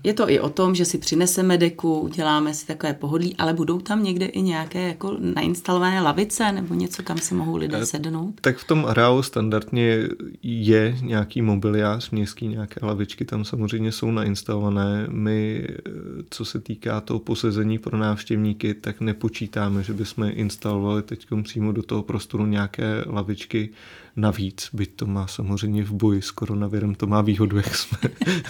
je 0.04 0.14
to 0.14 0.30
i 0.30 0.40
o 0.40 0.48
tom, 0.48 0.74
že 0.74 0.84
si 0.84 0.98
přineseme 0.98 1.58
deku, 1.58 2.00
uděláme 2.00 2.54
si 2.54 2.66
takové 2.66 2.94
pohodlí, 2.94 3.36
ale 3.36 3.54
budou 3.54 3.80
tam 3.80 4.04
někde 4.04 4.26
i 4.26 4.42
nějaké 4.42 4.88
jako 4.88 5.16
nainstalované 5.18 6.00
lavice 6.00 6.52
nebo 6.52 6.74
něco, 6.74 7.02
kam 7.02 7.18
si 7.18 7.34
mohou 7.34 7.56
lidé 7.56 7.78
eh, 7.78 7.86
sednout? 7.86 8.40
Tak 8.40 8.56
v 8.56 8.66
tom 8.66 8.86
areálu 8.86 9.22
standardně 9.22 10.08
je 10.42 10.96
nějaký 11.00 11.42
mobiliář 11.42 12.10
městský, 12.10 12.48
nějaké 12.48 12.86
lavičky 12.86 13.24
tam 13.24 13.44
samozřejmě 13.44 13.92
jsou 13.92 14.10
nainstalované. 14.10 15.06
My, 15.10 15.66
eh, 15.68 15.90
co 16.30 16.44
se 16.44 16.60
týká 16.60 17.00
toho 17.00 17.20
posezení 17.20 17.78
pro 17.78 17.98
návštěvníky, 17.98 18.74
tak 18.74 19.00
nepočítáme, 19.00 19.82
že 19.82 19.92
bychom 19.92 20.30
instalovali 20.30 21.02
teď 21.02 21.26
přímo 21.42 21.72
do 21.72 21.82
toho 21.82 22.02
prostoru 22.02 22.46
nějaké 22.46 23.04
lavičky 23.06 23.31
lavičky 23.32 23.70
navíc, 24.16 24.68
byť 24.72 24.96
to 24.96 25.06
má 25.06 25.26
samozřejmě 25.26 25.84
v 25.84 25.92
boji 25.92 26.22
s 26.22 26.30
koronavirem, 26.30 26.94
to 26.94 27.06
má 27.06 27.22
výhodu, 27.22 27.56
jak 27.56 27.76
jsme 27.76 27.98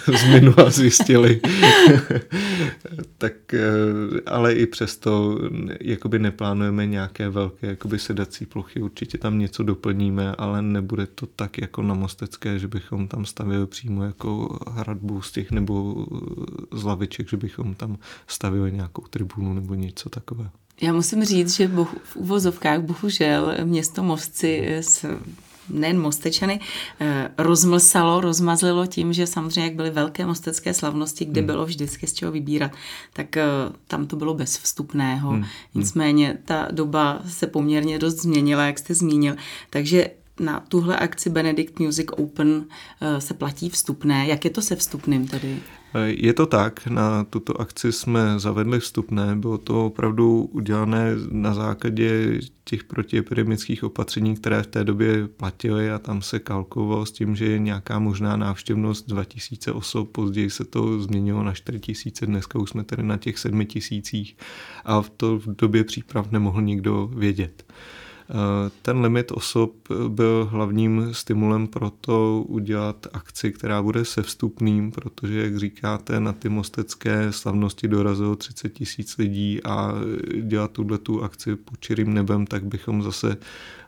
z 0.17 0.23
minula 0.33 0.69
zjistili. 0.69 1.41
tak, 3.17 3.53
eh, 3.53 3.59
ale 4.25 4.53
i 4.53 4.65
přesto 4.65 5.39
jakoby 5.81 6.19
neplánujeme 6.19 6.85
nějaké 6.85 7.29
velké 7.29 7.67
jakoby 7.67 7.99
sedací 7.99 8.45
plochy, 8.45 8.81
určitě 8.81 9.17
tam 9.17 9.39
něco 9.39 9.63
doplníme, 9.63 10.35
ale 10.35 10.61
nebude 10.61 11.07
to 11.07 11.25
tak 11.25 11.57
jako 11.57 11.81
na 11.81 11.93
Mostecké, 11.93 12.59
že 12.59 12.67
bychom 12.67 13.07
tam 13.07 13.25
stavili 13.25 13.67
přímo 13.67 14.03
jako 14.03 14.59
hradbu 14.71 15.21
z 15.21 15.31
těch 15.31 15.51
nebo 15.51 16.05
z 16.71 16.83
laviček, 16.83 17.29
že 17.29 17.37
bychom 17.37 17.75
tam 17.75 17.97
stavili 18.27 18.71
nějakou 18.71 19.01
tribunu 19.01 19.53
nebo 19.53 19.73
něco 19.73 20.09
takového. 20.09 20.51
Já 20.81 20.93
musím 20.93 21.25
říct, 21.25 21.55
že 21.55 21.67
bohu, 21.67 21.97
v 22.03 22.15
uvozovkách 22.15 22.81
bohužel 22.81 23.55
město 23.63 24.03
Mostci 24.03 24.67
s 24.67 25.05
nejen 25.69 26.01
Mostečany, 26.01 26.59
eh, 26.99 27.31
rozmlsalo, 27.37 28.21
rozmazlilo 28.21 28.85
tím, 28.85 29.13
že 29.13 29.27
samozřejmě, 29.27 29.63
jak 29.63 29.75
byly 29.75 29.89
velké 29.89 30.25
mostecké 30.25 30.73
slavnosti, 30.73 31.25
kde 31.25 31.41
hmm. 31.41 31.45
bylo 31.45 31.65
vždycky 31.65 32.07
z 32.07 32.13
čeho 32.13 32.31
vybírat, 32.31 32.71
tak 33.13 33.37
eh, 33.37 33.45
tam 33.87 34.07
to 34.07 34.15
bylo 34.15 34.33
bez 34.33 34.57
vstupného. 34.57 35.29
Hmm. 35.29 35.45
Nicméně 35.75 36.37
ta 36.45 36.67
doba 36.71 37.21
se 37.27 37.47
poměrně 37.47 37.99
dost 37.99 38.21
změnila, 38.21 38.65
jak 38.65 38.79
jste 38.79 38.95
zmínil. 38.95 39.35
Takže 39.69 40.09
na 40.39 40.59
tuhle 40.59 40.97
akci 40.97 41.29
Benedict 41.29 41.79
Music 41.79 42.07
Open 42.11 42.65
eh, 43.01 43.21
se 43.21 43.33
platí 43.33 43.69
vstupné. 43.69 44.27
Jak 44.27 44.45
je 44.45 44.51
to 44.51 44.61
se 44.61 44.75
vstupným 44.75 45.27
tedy? 45.27 45.59
Je 46.05 46.33
to 46.33 46.45
tak, 46.45 46.87
na 46.87 47.23
tuto 47.23 47.61
akci 47.61 47.91
jsme 47.91 48.39
zavedli 48.39 48.79
vstupné, 48.79 49.35
bylo 49.35 49.57
to 49.57 49.85
opravdu 49.85 50.49
udělané 50.51 51.11
na 51.31 51.53
základě 51.53 52.39
těch 52.63 52.83
protiepidemických 52.83 53.83
opatření, 53.83 54.35
které 54.35 54.63
v 54.63 54.67
té 54.67 54.83
době 54.83 55.27
platily 55.27 55.91
a 55.91 55.99
tam 55.99 56.21
se 56.21 56.39
kalkovalo 56.39 57.05
s 57.05 57.11
tím, 57.11 57.35
že 57.35 57.45
je 57.45 57.59
nějaká 57.59 57.99
možná 57.99 58.37
návštěvnost 58.37 59.07
2000 59.07 59.71
osob, 59.71 60.11
později 60.11 60.49
se 60.49 60.63
to 60.65 61.01
změnilo 61.01 61.43
na 61.43 61.53
4000, 61.53 62.25
dneska 62.25 62.59
už 62.59 62.69
jsme 62.69 62.83
tedy 62.83 63.03
na 63.03 63.17
těch 63.17 63.39
7000 63.39 64.35
a 64.85 65.01
v 65.01 65.09
to 65.09 65.39
v 65.39 65.55
době 65.55 65.83
příprav 65.83 66.31
nemohl 66.31 66.61
nikdo 66.61 67.07
vědět. 67.07 67.65
Ten 68.81 69.01
limit 69.01 69.31
osob 69.31 69.73
byl 70.07 70.47
hlavním 70.51 71.09
stimulem 71.11 71.67
pro 71.67 71.89
to 71.89 72.43
udělat 72.47 73.07
akci, 73.13 73.51
která 73.51 73.81
bude 73.81 74.05
se 74.05 74.21
vstupným, 74.23 74.91
protože, 74.91 75.43
jak 75.43 75.57
říkáte, 75.57 76.19
na 76.19 76.33
ty 76.33 76.49
mostecké 76.49 77.31
slavnosti 77.31 77.87
dorazilo 77.87 78.35
30 78.35 78.69
tisíc 78.69 79.17
lidí 79.17 79.63
a 79.63 79.93
dělat 80.41 80.71
tuhle 80.71 80.97
tu 80.97 81.23
akci 81.23 81.55
pod 81.55 81.79
čirým 81.79 82.13
nebem, 82.13 82.45
tak 82.45 82.63
bychom 82.63 83.03
zase 83.03 83.37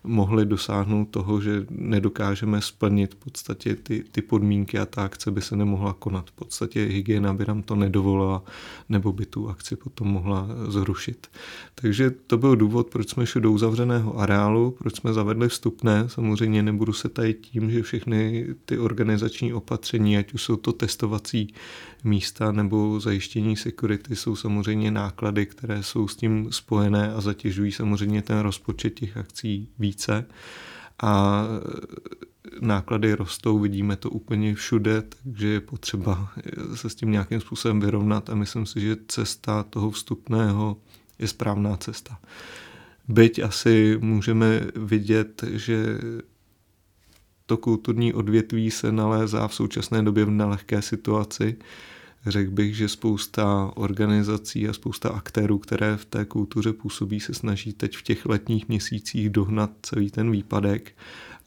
mohli 0.05 0.45
dosáhnout 0.45 1.05
toho, 1.05 1.41
že 1.41 1.65
nedokážeme 1.69 2.61
splnit 2.61 3.13
v 3.13 3.17
podstatě 3.17 3.75
ty, 3.75 4.03
ty 4.11 4.21
podmínky 4.21 4.79
a 4.79 4.85
ta 4.85 5.03
akce 5.03 5.31
by 5.31 5.41
se 5.41 5.55
nemohla 5.55 5.93
konat. 5.93 6.29
V 6.29 6.33
podstatě 6.33 6.83
hygiena 6.85 7.33
by 7.33 7.45
nám 7.47 7.61
to 7.61 7.75
nedovolila, 7.75 8.43
nebo 8.89 9.13
by 9.13 9.25
tu 9.25 9.49
akci 9.49 9.75
potom 9.75 10.07
mohla 10.07 10.47
zrušit. 10.67 11.27
Takže 11.75 12.11
to 12.27 12.37
byl 12.37 12.55
důvod, 12.55 12.89
proč 12.89 13.09
jsme 13.09 13.25
šli 13.25 13.41
do 13.41 13.51
uzavřeného 13.51 14.19
areálu, 14.19 14.71
proč 14.71 14.95
jsme 14.95 15.13
zavedli 15.13 15.49
vstupné. 15.49 16.09
Samozřejmě 16.09 16.63
nebudu 16.63 16.93
se 16.93 17.09
tady 17.09 17.33
tím, 17.33 17.71
že 17.71 17.81
všechny 17.81 18.47
ty 18.65 18.77
organizační 18.77 19.53
opatření, 19.53 20.17
ať 20.17 20.33
už 20.33 20.43
jsou 20.43 20.55
to 20.55 20.73
testovací 20.73 21.53
místa 22.05 22.51
nebo 22.51 22.99
zajištění 22.99 23.57
security, 23.57 24.15
jsou 24.15 24.35
samozřejmě 24.35 24.91
náklady, 24.91 25.45
které 25.45 25.83
jsou 25.83 26.07
s 26.07 26.15
tím 26.15 26.51
spojené 26.51 27.13
a 27.13 27.21
zatěžují 27.21 27.71
samozřejmě 27.71 28.21
ten 28.21 28.39
rozpočet 28.39 28.89
těch 28.89 29.17
akcí 29.17 29.69
více. 29.79 30.25
A 31.03 31.43
náklady 32.59 33.13
rostou, 33.13 33.59
vidíme 33.59 33.95
to 33.95 34.09
úplně 34.09 34.55
všude, 34.55 35.01
takže 35.01 35.47
je 35.47 35.59
potřeba 35.59 36.33
se 36.75 36.89
s 36.89 36.95
tím 36.95 37.11
nějakým 37.11 37.39
způsobem 37.39 37.79
vyrovnat 37.79 38.29
a 38.29 38.35
myslím 38.35 38.65
si, 38.65 38.81
že 38.81 38.97
cesta 39.07 39.63
toho 39.63 39.91
vstupného 39.91 40.77
je 41.19 41.27
správná 41.27 41.77
cesta. 41.77 42.19
Byť 43.07 43.39
asi 43.39 43.97
můžeme 44.01 44.61
vidět, 44.75 45.43
že 45.51 45.99
to 47.45 47.57
kulturní 47.57 48.13
odvětví 48.13 48.71
se 48.71 48.91
nalézá 48.91 49.47
v 49.47 49.53
současné 49.53 50.03
době 50.03 50.25
v 50.25 50.29
nelehké 50.29 50.81
situaci. 50.81 51.55
Řekl 52.27 52.51
bych, 52.51 52.75
že 52.75 52.89
spousta 52.89 53.71
organizací 53.75 54.67
a 54.67 54.73
spousta 54.73 55.09
aktérů, 55.09 55.57
které 55.57 55.97
v 55.97 56.05
té 56.05 56.25
kultuře 56.25 56.73
působí, 56.73 57.19
se 57.19 57.33
snaží 57.33 57.73
teď 57.73 57.97
v 57.97 58.03
těch 58.03 58.25
letních 58.25 58.67
měsících 58.67 59.29
dohnat 59.29 59.71
celý 59.81 60.11
ten 60.11 60.31
výpadek 60.31 60.91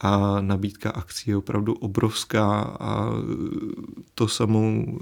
a 0.00 0.40
nabídka 0.40 0.90
akcí 0.90 1.30
je 1.30 1.36
opravdu 1.36 1.74
obrovská 1.74 2.60
a 2.80 3.10
to 4.14 4.28
samou, 4.28 4.98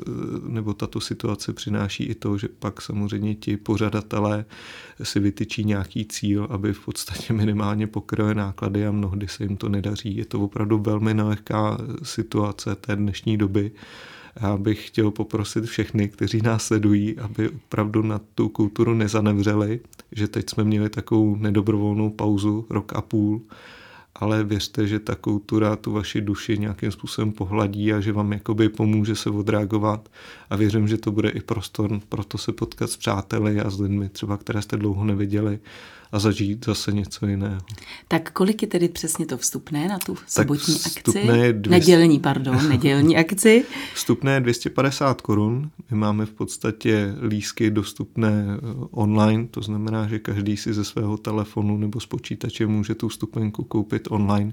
nebo 0.48 0.74
tato 0.74 1.00
situace 1.00 1.52
přináší 1.52 2.04
i 2.04 2.14
to, 2.14 2.38
že 2.38 2.48
pak 2.58 2.82
samozřejmě 2.82 3.34
ti 3.34 3.56
pořadatelé 3.56 4.44
si 5.02 5.20
vytyčí 5.20 5.64
nějaký 5.64 6.04
cíl, 6.04 6.48
aby 6.50 6.72
v 6.72 6.84
podstatě 6.84 7.32
minimálně 7.32 7.86
pokryli 7.86 8.34
náklady 8.34 8.86
a 8.86 8.92
mnohdy 8.92 9.28
se 9.28 9.44
jim 9.44 9.56
to 9.56 9.68
nedaří. 9.68 10.16
Je 10.16 10.24
to 10.24 10.40
opravdu 10.40 10.78
velmi 10.78 11.14
nelehká 11.14 11.78
situace 12.02 12.74
té 12.74 12.96
dnešní 12.96 13.36
doby. 13.36 13.72
Já 14.40 14.56
bych 14.56 14.86
chtěl 14.86 15.10
poprosit 15.10 15.64
všechny, 15.64 16.08
kteří 16.08 16.42
nás 16.42 16.64
sledují, 16.64 17.18
aby 17.18 17.48
opravdu 17.48 18.02
na 18.02 18.20
tu 18.34 18.48
kulturu 18.48 18.94
nezanevřeli, 18.94 19.80
že 20.12 20.28
teď 20.28 20.50
jsme 20.50 20.64
měli 20.64 20.90
takovou 20.90 21.36
nedobrovolnou 21.36 22.10
pauzu, 22.10 22.66
rok 22.70 22.92
a 22.92 23.00
půl, 23.00 23.40
ale 24.14 24.44
věřte, 24.44 24.86
že 24.86 24.98
ta 24.98 25.14
kultura 25.14 25.76
tu 25.76 25.92
vaši 25.92 26.20
duši 26.20 26.58
nějakým 26.58 26.90
způsobem 26.90 27.32
pohladí 27.32 27.92
a 27.92 28.00
že 28.00 28.12
vám 28.12 28.32
jakoby 28.32 28.68
pomůže 28.68 29.16
se 29.16 29.30
odreagovat. 29.30 30.08
A 30.50 30.56
věřím, 30.56 30.88
že 30.88 30.96
to 30.96 31.12
bude 31.12 31.28
i 31.28 31.40
prostor 31.40 32.00
pro 32.08 32.24
to 32.24 32.38
se 32.38 32.52
potkat 32.52 32.90
s 32.90 32.96
přáteli 32.96 33.60
a 33.60 33.70
s 33.70 33.80
lidmi 33.80 34.08
třeba, 34.08 34.36
které 34.36 34.62
jste 34.62 34.76
dlouho 34.76 35.04
neviděli 35.04 35.58
a 36.12 36.18
zažít 36.18 36.64
zase 36.64 36.92
něco 36.92 37.26
jiného. 37.26 37.60
Tak 38.08 38.30
kolik 38.30 38.62
je 38.62 38.68
tedy 38.68 38.88
přesně 38.88 39.26
to 39.26 39.36
vstupné 39.36 39.88
na 39.88 39.98
tu 39.98 40.16
sobotní 40.26 40.74
akci? 40.74 41.18
Je 41.18 41.52
200... 41.52 41.70
Nedělní, 41.70 42.20
pardon, 42.20 42.68
nedělní 42.68 43.16
akci. 43.16 43.64
Vstupné 43.94 44.34
je 44.34 44.40
250 44.40 45.20
korun. 45.20 45.70
My 45.90 45.96
máme 45.96 46.26
v 46.26 46.32
podstatě 46.32 47.14
lísky 47.28 47.70
dostupné 47.70 48.46
eh, 48.48 48.60
online, 48.90 49.46
to 49.46 49.62
znamená, 49.62 50.08
že 50.08 50.18
každý 50.18 50.56
si 50.56 50.72
ze 50.72 50.84
svého 50.84 51.16
telefonu 51.16 51.76
nebo 51.78 52.00
z 52.00 52.06
počítače 52.06 52.66
může 52.66 52.94
tu 52.94 53.08
vstupenku 53.08 53.64
koupit 53.64 54.08
online. 54.10 54.52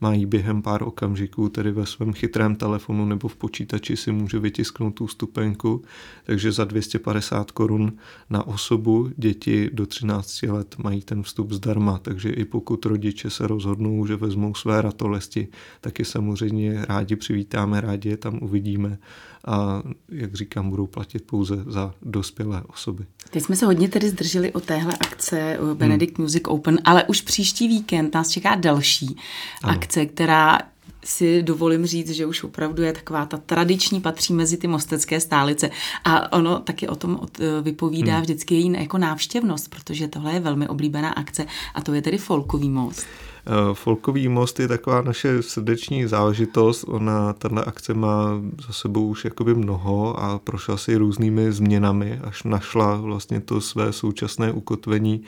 Má 0.00 0.14
ji 0.14 0.26
během 0.26 0.62
pár 0.62 0.82
okamžiků, 0.82 1.48
tedy 1.48 1.72
ve 1.72 1.86
svém 1.86 2.12
chytrém 2.12 2.56
telefonu 2.56 3.06
nebo 3.06 3.28
v 3.28 3.36
počítači 3.36 3.96
si 3.96 4.12
může 4.12 4.38
vytisknout 4.38 4.94
tu 4.94 5.06
vstupenku. 5.06 5.82
Takže 6.24 6.52
za 6.52 6.64
250 6.64 7.50
korun 7.50 7.92
na 8.30 8.46
osobu 8.46 9.10
děti 9.16 9.70
do 9.72 9.86
13 9.86 10.42
let 10.42 10.74
mají 10.78 10.91
mají 10.92 11.02
ten 11.02 11.22
vstup 11.22 11.52
zdarma, 11.52 11.98
takže 11.98 12.30
i 12.30 12.44
pokud 12.44 12.86
rodiče 12.86 13.30
se 13.30 13.46
rozhodnou, 13.46 14.06
že 14.06 14.16
vezmou 14.16 14.54
své 14.54 14.82
ratolesti, 14.82 15.48
taky 15.80 16.04
samozřejmě 16.04 16.84
rádi 16.88 17.16
přivítáme, 17.16 17.80
rádi 17.80 18.08
je 18.08 18.16
tam 18.16 18.38
uvidíme 18.42 18.98
a 19.46 19.82
jak 20.08 20.34
říkám, 20.34 20.70
budou 20.70 20.86
platit 20.86 21.22
pouze 21.26 21.64
za 21.66 21.94
dospělé 22.02 22.62
osoby. 22.62 23.04
Teď 23.30 23.42
jsme 23.42 23.56
se 23.56 23.66
hodně 23.66 23.88
tedy 23.88 24.08
zdrželi 24.08 24.52
o 24.52 24.60
téhle 24.60 24.94
akce 25.00 25.58
Benedict 25.74 26.18
hmm. 26.18 26.24
Music 26.24 26.42
Open, 26.48 26.78
ale 26.84 27.04
už 27.04 27.20
příští 27.20 27.68
víkend 27.68 28.14
nás 28.14 28.28
čeká 28.28 28.54
další 28.54 29.16
ano. 29.62 29.72
akce, 29.72 30.06
která 30.06 30.58
si 31.04 31.42
dovolím 31.42 31.86
říct, 31.86 32.10
že 32.10 32.26
už 32.26 32.44
opravdu 32.44 32.82
je 32.82 32.92
taková 32.92 33.26
ta 33.26 33.36
tradiční, 33.36 34.00
patří 34.00 34.32
mezi 34.32 34.56
ty 34.56 34.66
mostecké 34.66 35.20
stálice. 35.20 35.70
A 36.04 36.32
ono 36.32 36.58
taky 36.58 36.88
o 36.88 36.94
tom 36.94 37.20
vypovídá 37.62 38.12
hmm. 38.12 38.22
vždycky 38.22 38.54
její 38.54 38.72
jako 38.72 38.98
návštěvnost, 38.98 39.70
protože 39.70 40.08
tohle 40.08 40.32
je 40.32 40.40
velmi 40.40 40.68
oblíbená 40.68 41.10
akce 41.10 41.46
a 41.74 41.80
to 41.80 41.94
je 41.94 42.02
tedy 42.02 42.18
Folkový 42.18 42.70
most. 42.70 43.06
Eh, 43.46 43.74
Folkový 43.74 44.28
most 44.28 44.60
je 44.60 44.68
taková 44.68 45.02
naše 45.02 45.42
srdeční 45.42 46.06
záležitost. 46.06 46.84
Ona, 46.88 47.32
tahle 47.32 47.64
akce 47.64 47.94
má 47.94 48.40
za 48.66 48.72
sebou 48.72 49.06
už 49.06 49.24
jakoby 49.24 49.54
mnoho 49.54 50.20
a 50.20 50.38
prošla 50.38 50.76
si 50.76 50.96
různými 50.96 51.52
změnami, 51.52 52.20
až 52.24 52.42
našla 52.42 52.96
vlastně 52.96 53.40
to 53.40 53.60
své 53.60 53.92
současné 53.92 54.52
ukotvení 54.52 55.22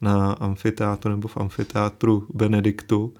na 0.00 0.32
amfiteátru 0.32 1.10
nebo 1.10 1.28
v 1.28 1.36
amfiteátru 1.36 2.26
Benediktu. 2.34 3.12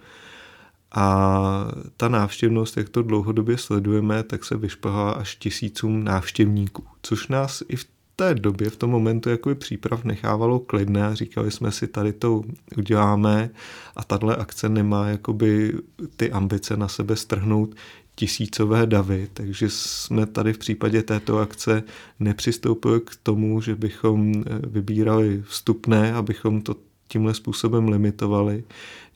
A 0.92 1.72
ta 1.96 2.08
návštěvnost, 2.08 2.76
jak 2.76 2.88
to 2.88 3.02
dlouhodobě 3.02 3.58
sledujeme, 3.58 4.22
tak 4.22 4.44
se 4.44 4.56
vyšplhala 4.56 5.12
až 5.12 5.36
tisícům 5.36 6.04
návštěvníků, 6.04 6.84
což 7.02 7.28
nás 7.28 7.62
i 7.68 7.76
v 7.76 7.86
té 8.16 8.34
době, 8.34 8.70
v 8.70 8.76
tom 8.76 8.90
momentu 8.90 9.30
jakoby 9.30 9.54
příprav 9.54 10.04
nechávalo 10.04 10.58
klidné 10.58 11.06
a 11.06 11.14
říkali 11.14 11.50
jsme 11.50 11.72
si, 11.72 11.86
tady 11.86 12.12
to 12.12 12.42
uděláme 12.76 13.50
a 13.96 14.04
tahle 14.04 14.36
akce 14.36 14.68
nemá 14.68 15.08
jakoby 15.08 15.74
ty 16.16 16.32
ambice 16.32 16.76
na 16.76 16.88
sebe 16.88 17.16
strhnout 17.16 17.74
tisícové 18.14 18.86
davy, 18.86 19.28
takže 19.32 19.70
jsme 19.70 20.26
tady 20.26 20.52
v 20.52 20.58
případě 20.58 21.02
této 21.02 21.38
akce 21.38 21.82
nepřistoupili 22.20 23.00
k 23.00 23.16
tomu, 23.22 23.60
že 23.60 23.74
bychom 23.76 24.44
vybírali 24.66 25.42
vstupné, 25.46 26.14
abychom 26.14 26.62
to 26.62 26.74
tímhle 27.08 27.34
způsobem 27.34 27.88
limitovali. 27.88 28.64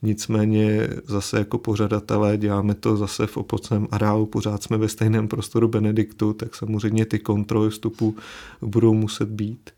Nicméně 0.01 0.87
zase 1.05 1.37
jako 1.37 1.57
pořadatelé 1.57 2.37
děláme 2.37 2.73
to 2.73 2.97
zase 2.97 3.27
v 3.27 3.37
opocném 3.37 3.87
areálu, 3.91 4.25
pořád 4.25 4.63
jsme 4.63 4.77
ve 4.77 4.89
stejném 4.89 5.27
prostoru 5.27 5.67
Benediktu, 5.67 6.33
tak 6.33 6.55
samozřejmě 6.55 7.05
ty 7.05 7.19
kontroly 7.19 7.69
vstupu 7.69 8.15
budou 8.61 8.93
muset 8.93 9.29
být. 9.29 9.69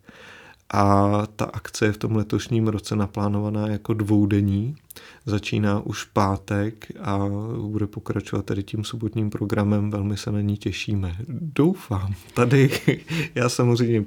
A 0.73 1.11
ta 1.35 1.45
akce 1.45 1.85
je 1.85 1.91
v 1.91 1.97
tom 1.97 2.15
letošním 2.15 2.67
roce 2.67 2.95
naplánovaná 2.95 3.67
jako 3.67 3.93
dvoudenní. 3.93 4.75
Začíná 5.25 5.79
už 5.79 6.03
pátek 6.03 6.91
a 7.01 7.19
bude 7.61 7.87
pokračovat 7.87 8.45
tady 8.45 8.63
tím 8.63 8.83
sobotním 8.83 9.29
programem. 9.29 9.91
Velmi 9.91 10.17
se 10.17 10.31
na 10.31 10.41
ní 10.41 10.57
těšíme. 10.57 11.15
Doufám. 11.29 12.13
Tady 12.33 12.69
já 13.35 13.49
samozřejmě 13.49 14.05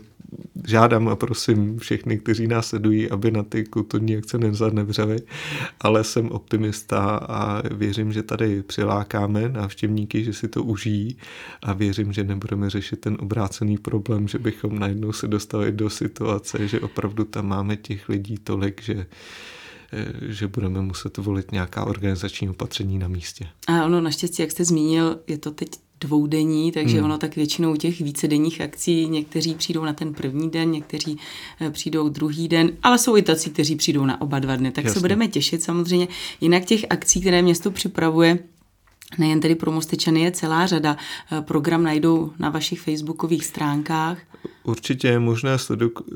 žádám 0.66 1.08
a 1.08 1.16
prosím 1.16 1.78
všechny, 1.78 2.18
kteří 2.18 2.46
nás 2.46 2.66
sledují, 2.66 3.10
aby 3.10 3.30
na 3.30 3.42
ty 3.42 3.64
kulturní 3.64 4.16
akce 4.16 4.38
nezanevřeli, 4.38 5.18
ale 5.80 6.04
jsem 6.04 6.30
optimista 6.30 7.16
a 7.16 7.62
věřím, 7.74 8.12
že 8.12 8.22
tady 8.22 8.62
přilákáme 8.62 9.48
návštěvníky, 9.48 10.24
že 10.24 10.32
si 10.32 10.48
to 10.48 10.62
užijí 10.62 11.16
a 11.62 11.72
věřím, 11.72 12.12
že 12.12 12.24
nebudeme 12.24 12.70
řešit 12.70 13.00
ten 13.00 13.16
obrácený 13.20 13.78
problém, 13.78 14.28
že 14.28 14.38
bychom 14.38 14.78
najednou 14.78 15.12
se 15.12 15.28
dostali 15.28 15.72
do 15.72 15.90
situace, 15.90 16.68
že 16.68 16.80
opravdu 16.80 17.24
tam 17.24 17.46
máme 17.48 17.76
těch 17.76 18.08
lidí 18.08 18.38
tolik, 18.38 18.82
že 18.82 19.06
že 20.28 20.48
budeme 20.48 20.82
muset 20.82 21.16
volit 21.16 21.52
nějaká 21.52 21.84
organizační 21.84 22.48
opatření 22.48 22.98
na 22.98 23.08
místě. 23.08 23.46
A 23.66 23.84
ono 23.84 24.00
naštěstí, 24.00 24.42
jak 24.42 24.50
jste 24.50 24.64
zmínil, 24.64 25.18
je 25.26 25.38
to 25.38 25.50
teď 25.50 25.68
dvoudenní, 26.00 26.72
takže 26.72 26.96
hmm. 26.96 27.04
ono 27.04 27.18
tak 27.18 27.36
většinou 27.36 27.76
těch 27.76 28.00
vícedenních 28.00 28.60
akcí, 28.60 29.08
někteří 29.08 29.54
přijdou 29.54 29.84
na 29.84 29.92
ten 29.92 30.14
první 30.14 30.50
den, 30.50 30.70
někteří 30.70 31.18
eh, 31.60 31.70
přijdou 31.70 32.08
druhý 32.08 32.48
den, 32.48 32.70
ale 32.82 32.98
jsou 32.98 33.16
i 33.16 33.22
tací, 33.22 33.50
kteří 33.50 33.76
přijdou 33.76 34.04
na 34.04 34.20
oba 34.20 34.38
dva 34.38 34.56
dny. 34.56 34.70
Tak 34.70 34.84
Jasně. 34.84 34.94
se 34.94 35.00
budeme 35.00 35.28
těšit 35.28 35.62
samozřejmě. 35.62 36.08
Jinak 36.40 36.64
těch 36.64 36.84
akcí, 36.90 37.20
které 37.20 37.42
město 37.42 37.70
připravuje, 37.70 38.38
Nejen 39.18 39.40
tedy 39.40 39.54
pro 39.54 39.72
Mostečany 39.72 40.20
je 40.20 40.30
celá 40.30 40.66
řada. 40.66 40.96
Eh, 41.32 41.42
program 41.42 41.82
najdou 41.82 42.32
na 42.38 42.50
vašich 42.50 42.80
facebookových 42.80 43.44
stránkách. 43.44 44.18
Určitě 44.62 45.08
je 45.08 45.18
možné 45.18 45.56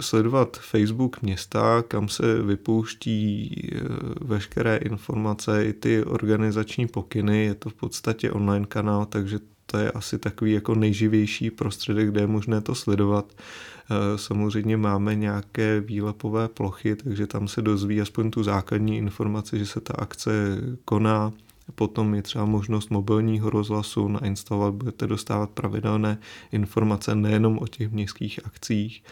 sledovat 0.01 0.57
Facebook 0.61 1.23
města, 1.23 1.83
kam 1.89 2.09
se 2.09 2.43
vypouští 2.43 3.51
eh, 3.73 3.79
veškeré 4.21 4.77
informace, 4.77 5.65
i 5.67 5.73
ty 5.73 6.05
organizační 6.05 6.87
pokyny. 6.87 7.45
Je 7.45 7.55
to 7.55 7.71
v 7.71 7.75
podstatě 7.75 8.31
online 8.31 8.67
kanál, 8.67 9.07
takže 9.07 9.39
to 9.67 9.79
je 9.79 9.91
asi 9.91 10.19
takový 10.19 10.53
jako 10.53 10.75
nejživější 10.75 11.51
prostředek, 11.51 12.09
kde 12.09 12.21
je 12.21 12.27
možné 12.27 12.61
to 12.61 12.75
sledovat. 12.75 13.33
Eh, 13.33 14.19
samozřejmě 14.19 14.77
máme 14.77 15.15
nějaké 15.15 15.81
výlepové 15.81 16.49
plochy, 16.49 16.97
takže 16.97 17.27
tam 17.27 17.49
se 17.49 17.63
dozví 17.63 18.01
aspoň 18.01 18.31
tu 18.31 18.43
základní 18.43 18.99
informaci, 18.99 19.59
že 19.59 19.67
se 19.67 19.81
ta 19.81 19.95
akce 19.95 20.31
koná. 20.85 21.33
Potom 21.75 22.15
je 22.15 22.23
třeba 22.23 22.45
možnost 22.45 22.91
mobilního 22.91 23.51
rozhlasu 23.51 24.09
nainstalovat, 24.09 24.75
budete 24.75 25.07
dostávat 25.07 25.51
pravidelné 25.51 26.19
informace 26.53 27.15
nejenom 27.15 27.59
o 27.59 27.67
těch 27.67 27.91
městských 27.91 28.41
akcích, 28.47 29.03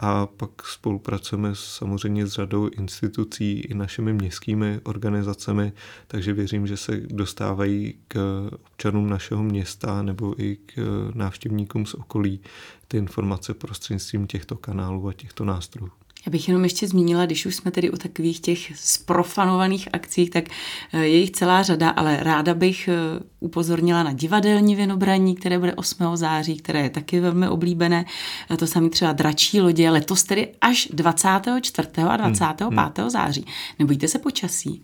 a 0.00 0.26
pak 0.26 0.66
spolupracujeme 0.66 1.50
samozřejmě 1.54 2.26
s 2.26 2.32
řadou 2.32 2.68
institucí 2.68 3.60
i 3.60 3.74
našimi 3.74 4.12
městskými 4.12 4.80
organizacemi, 4.84 5.72
takže 6.06 6.32
věřím, 6.32 6.66
že 6.66 6.76
se 6.76 6.96
dostávají 6.96 7.94
k 8.08 8.18
občanům 8.66 9.10
našeho 9.10 9.42
města 9.42 10.02
nebo 10.02 10.42
i 10.42 10.56
k 10.56 10.72
návštěvníkům 11.14 11.86
z 11.86 11.94
okolí 11.94 12.40
ty 12.88 12.96
informace 12.96 13.54
prostřednictvím 13.54 14.26
těchto 14.26 14.56
kanálů 14.56 15.08
a 15.08 15.12
těchto 15.12 15.44
nástrojů. 15.44 15.92
Já 16.28 16.32
bych 16.32 16.48
jenom 16.48 16.64
ještě 16.64 16.88
zmínila, 16.88 17.26
když 17.26 17.46
už 17.46 17.54
jsme 17.54 17.70
tedy 17.70 17.90
u 17.90 17.96
takových 17.96 18.40
těch 18.40 18.72
sprofanovaných 18.74 19.88
akcí, 19.92 20.30
tak 20.30 20.44
eh, 20.92 20.98
je 20.98 21.16
jich 21.16 21.30
celá 21.30 21.62
řada, 21.62 21.90
ale 21.90 22.16
ráda 22.20 22.54
bych 22.54 22.88
eh, 22.88 22.92
upozornila 23.40 24.02
na 24.02 24.12
divadelní 24.12 24.76
věnobraní, 24.76 25.34
které 25.34 25.58
bude 25.58 25.74
8. 25.74 26.16
září, 26.16 26.56
které 26.56 26.80
je 26.80 26.90
taky 26.90 27.20
velmi 27.20 27.48
oblíbené. 27.48 28.04
Eh, 28.50 28.56
to 28.56 28.66
samé 28.66 28.90
třeba 28.90 29.12
dračí 29.12 29.60
lodě, 29.60 29.90
letos 29.90 30.24
tedy 30.24 30.48
až 30.60 30.88
24. 30.92 31.88
a 32.08 32.16
25. 32.16 32.66
Hmm, 32.68 32.78
hmm. 32.98 33.10
září. 33.10 33.46
Nebojte 33.78 34.08
se 34.08 34.18
počasí? 34.18 34.82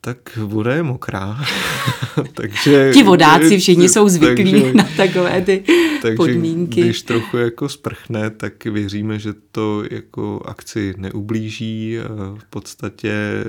Tak 0.00 0.36
voda 0.36 0.74
je 0.74 0.82
mokrá, 0.82 1.38
takže... 2.34 2.90
Ti 2.94 3.02
vodáci 3.02 3.58
všichni 3.58 3.88
jsou 3.88 4.08
zvyklí 4.08 4.52
takže, 4.52 4.74
na 4.74 4.88
takové 4.96 5.40
ty 5.40 5.64
takže 6.04 6.16
podmínky. 6.16 6.80
když 6.80 7.02
trochu 7.02 7.36
jako 7.36 7.68
sprchne, 7.68 8.30
tak 8.30 8.64
věříme, 8.64 9.18
že 9.18 9.34
to 9.52 9.82
jako 9.90 10.42
akci 10.46 10.94
neublíží. 10.96 11.98
V 12.38 12.44
podstatě 12.50 13.44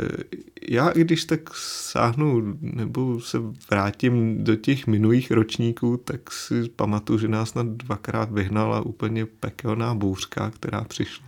já, 0.70 0.90
i 0.90 1.02
když 1.02 1.26
tak 1.26 1.40
sáhnu 1.56 2.58
nebo 2.62 3.22
se 3.22 3.38
vrátím 3.72 4.44
do 4.44 4.56
těch 4.56 4.88
minulých 4.88 5.32
ročníků, 5.32 5.98
tak 5.98 6.32
si 6.32 6.70
pamatuju, 6.76 7.20
že 7.20 7.28
nás 7.28 7.54
na 7.54 7.64
dvakrát 7.64 8.32
vyhnala 8.32 8.82
úplně 8.82 9.26
pekelná 9.26 9.96
bouřka, 9.96 10.52
která 10.52 10.84
přišla 10.84 11.26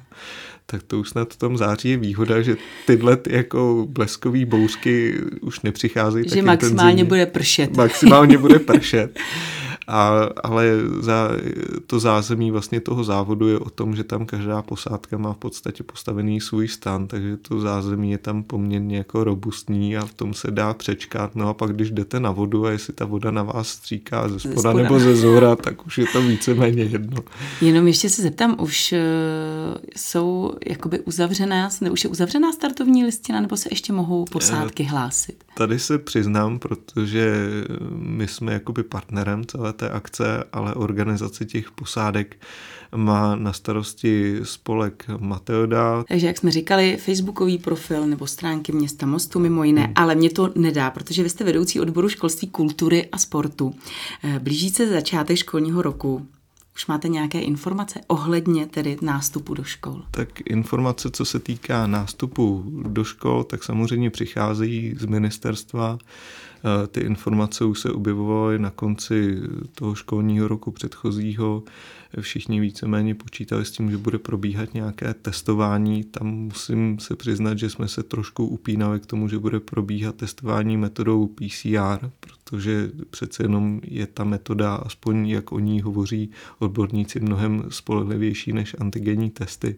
tak 0.70 0.84
to 0.84 1.00
už 1.00 1.10
snad 1.10 1.34
v 1.34 1.38
tom 1.38 1.58
září 1.58 1.90
je 1.90 1.98
výhoda, 1.98 2.42
že 2.42 2.58
tyhle 2.86 3.18
ty 3.18 3.36
jako 3.36 3.88
bleskový 3.90 4.46
bouřky 4.46 5.20
už 5.42 5.62
nepřicházejí. 5.62 6.30
Že 6.30 6.42
maximálně 6.42 7.04
bude 7.04 7.26
pršet. 7.26 7.78
Maximálně 7.78 8.38
bude 8.38 8.60
pršet. 8.60 9.20
A, 9.88 10.30
ale 10.44 10.72
za 11.00 11.30
to 11.88 12.00
zázemí 12.00 12.52
vlastně 12.52 12.80
toho 12.80 13.04
závodu 13.04 13.48
je 13.48 13.60
o 13.60 13.70
tom, 13.70 13.96
že 13.96 14.04
tam 14.04 14.26
každá 14.26 14.62
posádka 14.62 15.18
má 15.18 15.34
v 15.34 15.38
podstatě 15.38 15.84
postavený 15.84 16.42
svůj 16.42 16.68
stan, 16.68 17.08
takže 17.08 17.38
to 17.38 17.60
zázemí 17.60 18.12
je 18.12 18.18
tam 18.18 18.44
poměrně 18.44 18.98
jako 18.98 19.24
robustní 19.24 19.98
a 19.98 20.06
v 20.06 20.14
tom 20.14 20.34
se 20.34 20.52
dá 20.52 20.74
přečkat. 20.74 21.36
No 21.36 21.50
a 21.50 21.54
pak 21.54 21.72
když 21.72 21.92
jdete 21.92 22.20
na 22.20 22.32
vodu 22.32 22.66
a 22.66 22.72
jestli 22.72 22.94
ta 22.94 23.06
voda 23.06 23.32
na 23.32 23.44
vás 23.44 23.68
stříká 23.68 24.30
ze 24.30 24.40
spoda, 24.40 24.74
ze 24.74 24.84
nebo 24.84 25.00
ze 25.00 25.16
zhora, 25.16 25.56
tak 25.56 25.88
už 25.88 25.98
je 25.98 26.06
to 26.14 26.22
víceméně 26.22 26.84
jedno. 26.84 27.24
Jenom 27.62 27.88
ještě 27.88 28.10
se 28.10 28.22
zeptám, 28.22 28.56
už 28.60 28.94
uh, 28.94 28.98
jsou 29.96 30.54
jakoby 30.70 31.00
uzavřená, 31.00 31.70
už 31.92 32.04
je 32.04 32.10
uzavřená 32.10 32.52
startovní 32.52 33.06
listina, 33.06 33.42
nebo 33.42 33.58
se 33.58 33.70
ještě 33.72 33.94
mohou 33.94 34.26
posádky 34.26 34.84
eh, 34.84 34.88
hlásit? 34.90 35.47
Tady 35.58 35.80
se 35.80 35.98
přiznám, 35.98 36.60
protože 36.60 37.34
my 37.92 38.28
jsme 38.28 38.54
jakoby 38.54 38.84
partnerem 38.84 39.46
celé 39.46 39.74
té 39.74 39.90
akce, 39.90 40.44
ale 40.54 40.74
organizaci 40.74 41.46
těch 41.46 41.72
posádek 41.72 42.38
má 42.96 43.36
na 43.36 43.54
starosti 43.54 44.40
spolek 44.44 45.06
Mateoda. 45.20 46.04
Takže 46.08 46.28
jak 46.28 46.38
jsme 46.38 46.52
říkali, 46.52 46.98
facebookový 46.98 47.58
profil 47.58 48.08
nebo 48.08 48.28
stránky 48.28 48.72
města 48.72 49.06
Mostu 49.06 49.40
mimo 49.40 49.64
jiné, 49.64 49.82
hmm. 49.84 49.94
ale 49.96 50.16
mě 50.16 50.30
to 50.30 50.52
nedá, 50.56 50.92
protože 50.92 51.24
vy 51.24 51.30
jste 51.30 51.44
vedoucí 51.44 51.80
odboru 51.80 52.10
školství, 52.10 52.48
kultury 52.48 53.10
a 53.12 53.18
sportu. 53.18 53.76
Eh, 54.24 54.40
blíží 54.40 54.70
se 54.70 54.88
začátek 54.88 55.38
školního 55.38 55.82
roku. 55.82 56.28
Už 56.78 56.88
máte 56.88 57.08
nějaké 57.08 57.40
informace 57.40 58.02
ohledně 58.08 58.66
tedy 58.66 58.98
nástupu 59.02 59.54
do 59.54 59.64
škol? 59.64 60.04
Tak 60.12 60.30
informace, 60.50 61.12
co 61.12 61.26
se 61.26 61.40
týká 61.40 61.88
nástupu 61.88 62.64
do 62.88 63.04
škol, 63.04 63.44
tak 63.44 63.64
samozřejmě 63.64 64.10
přicházejí 64.10 64.96
z 65.00 65.06
ministerstva. 65.06 65.98
Ty 66.88 67.00
informace 67.00 67.66
už 67.66 67.80
se 67.80 67.92
objevovaly 67.92 68.60
na 68.60 68.70
konci 68.70 69.42
toho 69.76 69.96
školního 69.96 70.48
roku 70.48 70.72
předchozího. 70.72 71.64
Všichni 72.20 72.60
víceméně 72.60 73.16
počítali 73.16 73.66
s 73.66 73.72
tím, 73.72 73.92
že 73.92 73.98
bude 73.98 74.18
probíhat 74.18 74.74
nějaké 74.74 75.14
testování. 75.14 76.04
Tam 76.04 76.28
musím 76.28 77.00
se 77.00 77.16
přiznat, 77.16 77.60
že 77.60 77.70
jsme 77.70 77.88
se 77.88 78.04
trošku 78.04 78.48
upínali 78.48 79.00
k 79.00 79.06
tomu, 79.06 79.28
že 79.28 79.40
bude 79.40 79.60
probíhat 79.60 80.16
testování 80.16 80.78
metodou 80.78 81.28
PCR, 81.28 82.10
protože 82.20 82.92
přece 83.10 83.44
jenom 83.44 83.82
je 83.84 84.08
ta 84.08 84.24
metoda, 84.24 84.76
aspoň 84.76 85.30
jak 85.30 85.52
o 85.52 85.60
ní 85.60 85.82
hovoří 85.82 86.32
odborníci, 86.60 87.20
mnohem 87.20 87.64
spolehlivější 87.70 88.54
než 88.54 88.76
antigenní 88.80 89.30
testy. 89.30 89.76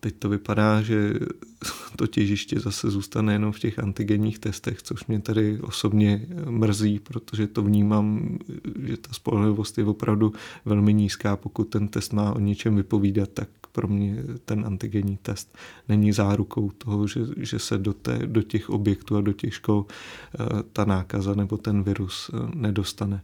Teď 0.00 0.14
to 0.18 0.28
vypadá, 0.28 0.82
že 0.82 1.14
to 1.96 2.06
těžiště 2.06 2.60
zase 2.60 2.90
zůstane 2.90 3.32
jenom 3.32 3.52
v 3.52 3.58
těch 3.58 3.78
antigenních 3.78 4.38
testech, 4.38 4.82
což 4.82 5.06
mě 5.06 5.20
tady 5.20 5.60
osobně 5.60 6.26
mrzí, 6.48 6.98
protože 6.98 7.46
to 7.46 7.62
vnímám, 7.62 8.38
že 8.84 8.96
ta 8.96 9.12
spolehlivost 9.12 9.78
je 9.78 9.84
opravdu 9.84 10.32
velmi 10.64 10.94
nízká. 10.94 11.36
Pokud 11.36 11.64
ten 11.64 11.88
test 11.88 12.12
má 12.12 12.32
o 12.32 12.38
něčem 12.38 12.76
vypovídat, 12.76 13.30
tak 13.34 13.48
pro 13.72 13.88
mě 13.88 14.16
ten 14.44 14.66
antigenní 14.66 15.18
test 15.22 15.58
není 15.88 16.12
zárukou 16.12 16.70
toho, 16.70 17.06
že, 17.06 17.20
že 17.36 17.58
se 17.58 17.78
do, 17.78 17.92
té, 17.92 18.18
do 18.26 18.42
těch 18.42 18.70
objektů 18.70 19.16
a 19.16 19.20
do 19.20 19.32
těch 19.32 19.54
škol 19.54 19.86
eh, 19.86 20.44
ta 20.72 20.84
nákaza 20.84 21.34
nebo 21.34 21.56
ten 21.56 21.82
virus 21.82 22.30
eh, 22.34 22.36
nedostane 22.54 23.22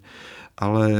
ale 0.58 0.92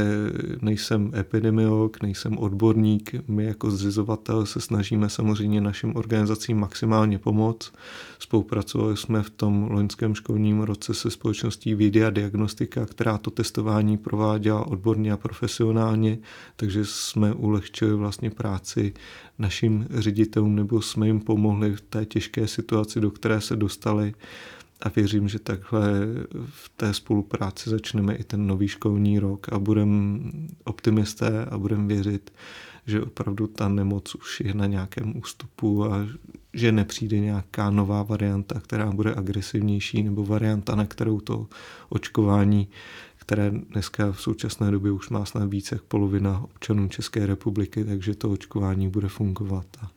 nejsem 0.61 1.11
epidemiolog, 1.15 2.01
nejsem 2.01 2.37
odborník. 2.37 3.15
My 3.27 3.45
jako 3.45 3.71
zřizovatel 3.71 4.45
se 4.45 4.61
snažíme 4.61 5.09
samozřejmě 5.09 5.61
našim 5.61 5.95
organizacím 5.95 6.59
maximálně 6.59 7.19
pomoct. 7.19 7.73
Spolupracovali 8.19 8.97
jsme 8.97 9.23
v 9.23 9.29
tom 9.29 9.71
loňském 9.71 10.15
školním 10.15 10.61
roce 10.61 10.93
se 10.93 11.11
společností 11.11 11.75
Vidia 11.75 12.09
Diagnostika, 12.09 12.85
která 12.85 13.17
to 13.17 13.31
testování 13.31 13.97
prováděla 13.97 14.67
odborně 14.67 15.11
a 15.11 15.17
profesionálně, 15.17 16.17
takže 16.55 16.85
jsme 16.85 17.33
ulehčili 17.33 17.93
vlastně 17.93 18.29
práci 18.29 18.93
našim 19.39 19.87
ředitelům 19.89 20.55
nebo 20.55 20.81
jsme 20.81 21.07
jim 21.07 21.19
pomohli 21.19 21.75
v 21.75 21.81
té 21.81 22.05
těžké 22.05 22.47
situaci, 22.47 23.01
do 23.01 23.11
které 23.11 23.41
se 23.41 23.55
dostali. 23.55 24.13
A 24.81 24.89
věřím, 24.89 25.27
že 25.27 25.39
takhle 25.39 25.91
v 26.45 26.69
té 26.77 26.93
spolupráci 26.93 27.69
začneme 27.69 28.15
i 28.15 28.23
ten 28.23 28.47
nový 28.47 28.67
školní 28.67 29.19
rok 29.19 29.53
a 29.53 29.59
budeme 29.59 30.19
optimisté 30.63 31.45
a 31.45 31.57
budeme 31.57 31.87
věřit, 31.87 32.31
že 32.87 33.01
opravdu 33.01 33.47
ta 33.47 33.69
nemoc 33.69 34.15
už 34.15 34.39
je 34.39 34.53
na 34.53 34.65
nějakém 34.65 35.17
ústupu 35.17 35.85
a 35.85 36.07
že 36.53 36.71
nepřijde 36.71 37.19
nějaká 37.19 37.69
nová 37.69 38.03
varianta, 38.03 38.59
která 38.59 38.91
bude 38.91 39.15
agresivnější, 39.15 40.03
nebo 40.03 40.25
varianta, 40.25 40.75
na 40.75 40.85
kterou 40.85 41.19
to 41.19 41.47
očkování, 41.89 42.67
které 43.27 43.51
dneska 43.51 44.11
v 44.11 44.21
současné 44.21 44.71
době 44.71 44.91
už 44.91 45.09
má 45.09 45.25
snad 45.25 45.49
více 45.49 45.75
jak 45.75 45.83
polovina 45.83 46.43
občanů 46.43 46.87
České 46.87 47.25
republiky, 47.25 47.83
takže 47.83 48.15
to 48.15 48.31
očkování 48.31 48.89
bude 48.89 49.07
fungovat. 49.07 49.65
A 49.81 49.91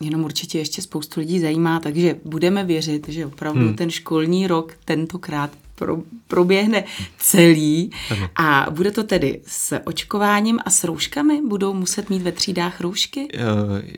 jenom 0.00 0.24
určitě 0.24 0.58
ještě 0.58 0.82
spoustu 0.82 1.20
lidí 1.20 1.40
zajímá, 1.40 1.80
takže 1.80 2.16
budeme 2.24 2.64
věřit, 2.64 3.08
že 3.08 3.26
opravdu 3.26 3.66
hmm. 3.66 3.76
ten 3.76 3.90
školní 3.90 4.46
rok 4.46 4.74
tentokrát 4.84 5.50
pro, 5.74 5.98
proběhne 6.28 6.84
celý 7.18 7.90
ano. 8.10 8.30
a 8.36 8.66
bude 8.70 8.90
to 8.90 9.04
tedy 9.04 9.40
s 9.46 9.78
očkováním 9.84 10.58
a 10.64 10.70
s 10.70 10.84
rouškami? 10.84 11.42
Budou 11.48 11.74
muset 11.74 12.10
mít 12.10 12.22
ve 12.22 12.32
třídách 12.32 12.80
roušky? 12.80 13.28
Já, 13.34 13.54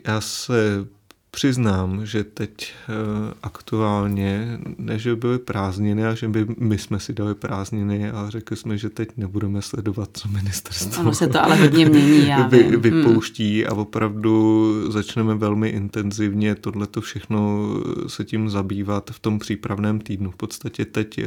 já 0.07 0.21
se 0.21 0.87
přiznám, 1.31 2.05
že 2.05 2.23
teď 2.23 2.73
uh, 2.89 2.95
aktuálně, 3.43 4.59
ne 4.77 4.99
že 4.99 5.15
byly 5.15 5.39
prázdniny 5.39 6.05
a 6.05 6.15
že 6.15 6.27
by 6.27 6.45
my 6.57 6.77
jsme 6.77 6.99
si 6.99 7.13
dali 7.13 7.35
prázdniny 7.35 8.11
a 8.11 8.29
řekli 8.29 8.57
jsme, 8.57 8.77
že 8.77 8.89
teď 8.89 9.09
nebudeme 9.17 9.61
sledovat, 9.61 10.09
co 10.13 10.27
ministerstvo 10.27 11.01
ono 11.01 11.13
se 11.13 11.27
to 11.27 11.43
ale 11.43 11.55
hodně 11.55 11.85
mění, 11.85 12.27
já 12.27 12.47
vy, 12.47 12.77
vypouští 12.77 13.61
hmm. 13.61 13.73
a 13.73 13.75
opravdu 13.75 14.73
začneme 14.91 15.35
velmi 15.35 15.69
intenzivně 15.69 16.55
tohleto 16.55 17.01
všechno 17.01 17.69
se 18.07 18.25
tím 18.25 18.49
zabývat 18.49 19.09
v 19.11 19.19
tom 19.19 19.39
přípravném 19.39 19.99
týdnu. 19.99 20.31
V 20.31 20.35
podstatě 20.35 20.85
teď 20.85 21.17
eh, 21.17 21.25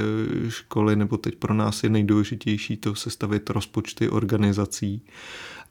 školy, 0.48 0.96
nebo 0.96 1.16
teď 1.16 1.36
pro 1.36 1.54
nás 1.54 1.82
je 1.82 1.90
nejdůležitější 1.90 2.76
to 2.76 2.94
sestavit 2.94 3.50
rozpočty 3.50 4.08
organizací 4.08 5.02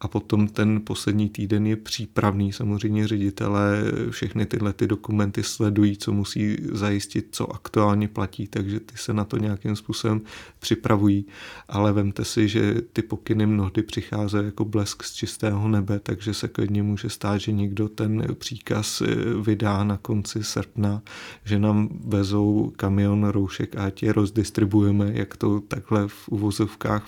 a 0.02 0.08
potom 0.08 0.48
ten 0.48 0.82
poslední 0.84 1.30
týden 1.30 1.68
je 1.68 1.76
přípravný. 1.76 2.54
Samozřejmě 2.54 3.08
ředitelé 3.08 3.84
všechny 4.10 4.46
tyhle 4.46 4.74
ty 4.74 4.88
dokumenty 4.88 5.44
sledují, 5.44 5.98
co 5.98 6.14
musí 6.14 6.58
zajistit, 6.72 7.28
co 7.32 7.54
aktuálně 7.54 8.08
platí, 8.08 8.48
takže 8.48 8.80
ty 8.80 8.98
se 8.98 9.14
na 9.14 9.26
to 9.26 9.38
nějakým 9.38 9.76
způsobem 9.76 10.22
připravují. 10.60 11.26
Ale 11.68 11.94
vemte 11.94 12.26
si, 12.26 12.48
že 12.48 12.82
ty 12.94 13.02
pokyny 13.02 13.46
mnohdy 13.46 13.84
přicházejí 13.84 14.46
jako 14.46 14.66
blesk 14.66 15.04
z 15.04 15.14
čistého 15.14 15.68
nebe, 15.68 16.00
takže 16.00 16.34
se 16.34 16.48
klidně 16.48 16.84
může 16.84 17.10
stát, 17.10 17.38
že 17.38 17.52
někdo 17.52 17.90
ten 17.90 18.28
příkaz 18.34 19.04
vydá 19.42 19.84
na 19.84 19.98
konci 19.98 20.44
srpna, 20.44 21.02
že 21.46 21.60
nám 21.60 21.90
vezou 22.06 22.74
kamion 22.76 23.28
roušek 23.28 23.76
a 23.76 23.90
tě 23.90 24.14
rozdistribujeme, 24.14 25.12
jak 25.14 25.38
to 25.38 25.60
takhle 25.60 26.08
v 26.08 26.30
uvozovkách 26.30 27.08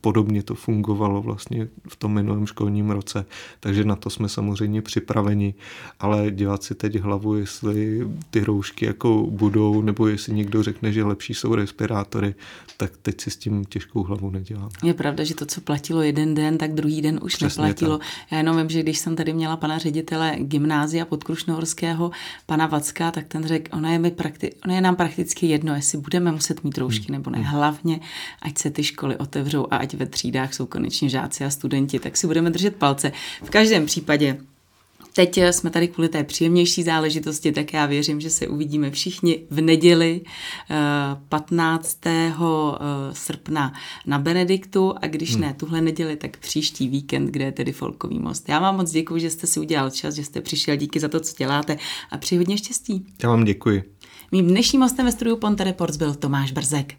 podobně 0.00 0.42
to 0.42 0.54
fungovalo 0.54 1.22
vlastně 1.22 1.68
v 1.88 1.96
tom 1.96 2.12
minulém 2.12 2.46
školním 2.46 2.90
roce, 2.90 3.26
takže 3.60 3.84
na 3.84 3.96
to 3.96 4.10
jsme 4.10 4.28
samozřejmě 4.28 4.82
připraveni, 4.82 5.54
ale 6.00 6.30
dělat 6.30 6.62
si 6.62 6.74
teď 6.74 7.00
hlavu, 7.00 7.34
jestli 7.34 8.08
ty 8.30 8.44
roušky 8.44 8.86
jako 8.86 9.26
budou, 9.30 9.82
nebo 9.82 10.08
jestli 10.08 10.34
někdo 10.34 10.62
řekne, 10.62 10.92
že 10.92 11.04
lepší 11.04 11.34
jsou 11.34 11.54
respirátory, 11.54 12.34
tak 12.76 12.92
teď 13.02 13.20
si 13.20 13.30
s 13.30 13.36
tím 13.36 13.64
těžkou 13.64 14.02
hlavu 14.02 14.30
nedělám. 14.30 14.70
Je 14.82 14.94
pravda, 14.94 15.24
že 15.24 15.34
to, 15.34 15.46
co 15.46 15.60
platilo 15.60 16.02
jeden 16.02 16.34
den, 16.34 16.58
tak 16.58 16.74
druhý 16.74 17.02
den 17.02 17.20
už 17.22 17.34
Přesně 17.36 17.62
neplatilo. 17.62 17.98
Tak. 17.98 18.06
Já 18.30 18.38
jenom 18.38 18.56
vím, 18.56 18.68
že 18.68 18.82
když 18.82 18.98
jsem 18.98 19.16
tady 19.16 19.32
měla 19.32 19.56
pana 19.56 19.78
ředitele 19.78 20.36
gymnázia 20.38 21.04
podkrušnohorského, 21.04 22.10
pana 22.46 22.66
Vacka, 22.66 23.10
tak 23.10 23.26
ten 23.28 23.46
řekl, 23.46 23.76
ona 23.76 23.92
je, 23.92 23.98
mi 23.98 24.10
prakti- 24.10 24.50
ona 24.64 24.74
je 24.74 24.80
nám 24.80 24.96
prakticky 24.96 25.46
jedno, 25.46 25.74
jestli 25.74 25.98
budeme 25.98 26.32
muset 26.32 26.64
mít 26.64 26.78
roušky 26.78 27.06
hmm. 27.06 27.12
nebo 27.12 27.30
ne. 27.30 27.38
Hmm. 27.38 27.46
Hlavně, 27.46 28.00
ať 28.42 28.58
se 28.58 28.70
ty 28.70 28.84
školy 28.84 29.16
otevřou 29.16 29.66
a 29.70 29.75
ať 29.76 29.94
ve 29.94 30.06
třídách 30.06 30.54
jsou 30.54 30.66
konečně 30.66 31.08
žáci 31.08 31.44
a 31.44 31.50
studenti, 31.50 31.98
tak 31.98 32.16
si 32.16 32.26
budeme 32.26 32.50
držet 32.50 32.76
palce. 32.76 33.12
V 33.42 33.50
každém 33.50 33.86
případě 33.86 34.38
Teď 35.16 35.38
jsme 35.50 35.70
tady 35.70 35.88
kvůli 35.88 36.08
té 36.08 36.24
příjemnější 36.24 36.82
záležitosti, 36.82 37.52
tak 37.52 37.72
já 37.72 37.86
věřím, 37.86 38.20
že 38.20 38.30
se 38.30 38.48
uvidíme 38.48 38.90
všichni 38.90 39.42
v 39.50 39.60
neděli 39.60 40.20
15. 41.28 41.98
Eh, 42.06 42.34
srpna 43.12 43.72
na 44.06 44.18
Benediktu 44.18 44.94
a 45.02 45.06
když 45.06 45.32
hmm. 45.32 45.40
ne 45.40 45.54
tuhle 45.54 45.80
neděli, 45.80 46.16
tak 46.16 46.36
příští 46.36 46.88
víkend, 46.88 47.26
kde 47.26 47.44
je 47.44 47.52
tedy 47.52 47.72
Folkový 47.72 48.18
most. 48.18 48.48
Já 48.48 48.58
vám 48.58 48.76
moc 48.76 48.90
děkuji, 48.90 49.20
že 49.20 49.30
jste 49.30 49.46
si 49.46 49.60
udělal 49.60 49.90
čas, 49.90 50.14
že 50.14 50.24
jste 50.24 50.40
přišel, 50.40 50.76
díky 50.76 51.00
za 51.00 51.08
to, 51.08 51.20
co 51.20 51.34
děláte 51.38 51.78
a 52.10 52.18
přeji 52.18 52.38
hodně 52.38 52.58
štěstí. 52.58 53.06
Já 53.22 53.28
vám 53.28 53.44
děkuji. 53.44 53.82
Mým 54.32 54.46
dnešním 54.46 54.82
hostem 54.82 55.06
ve 55.06 55.12
studiu 55.12 55.36
Ponte 55.36 55.64
Reports 55.64 55.96
byl 55.96 56.14
Tomáš 56.14 56.52
Brzek. 56.52 56.94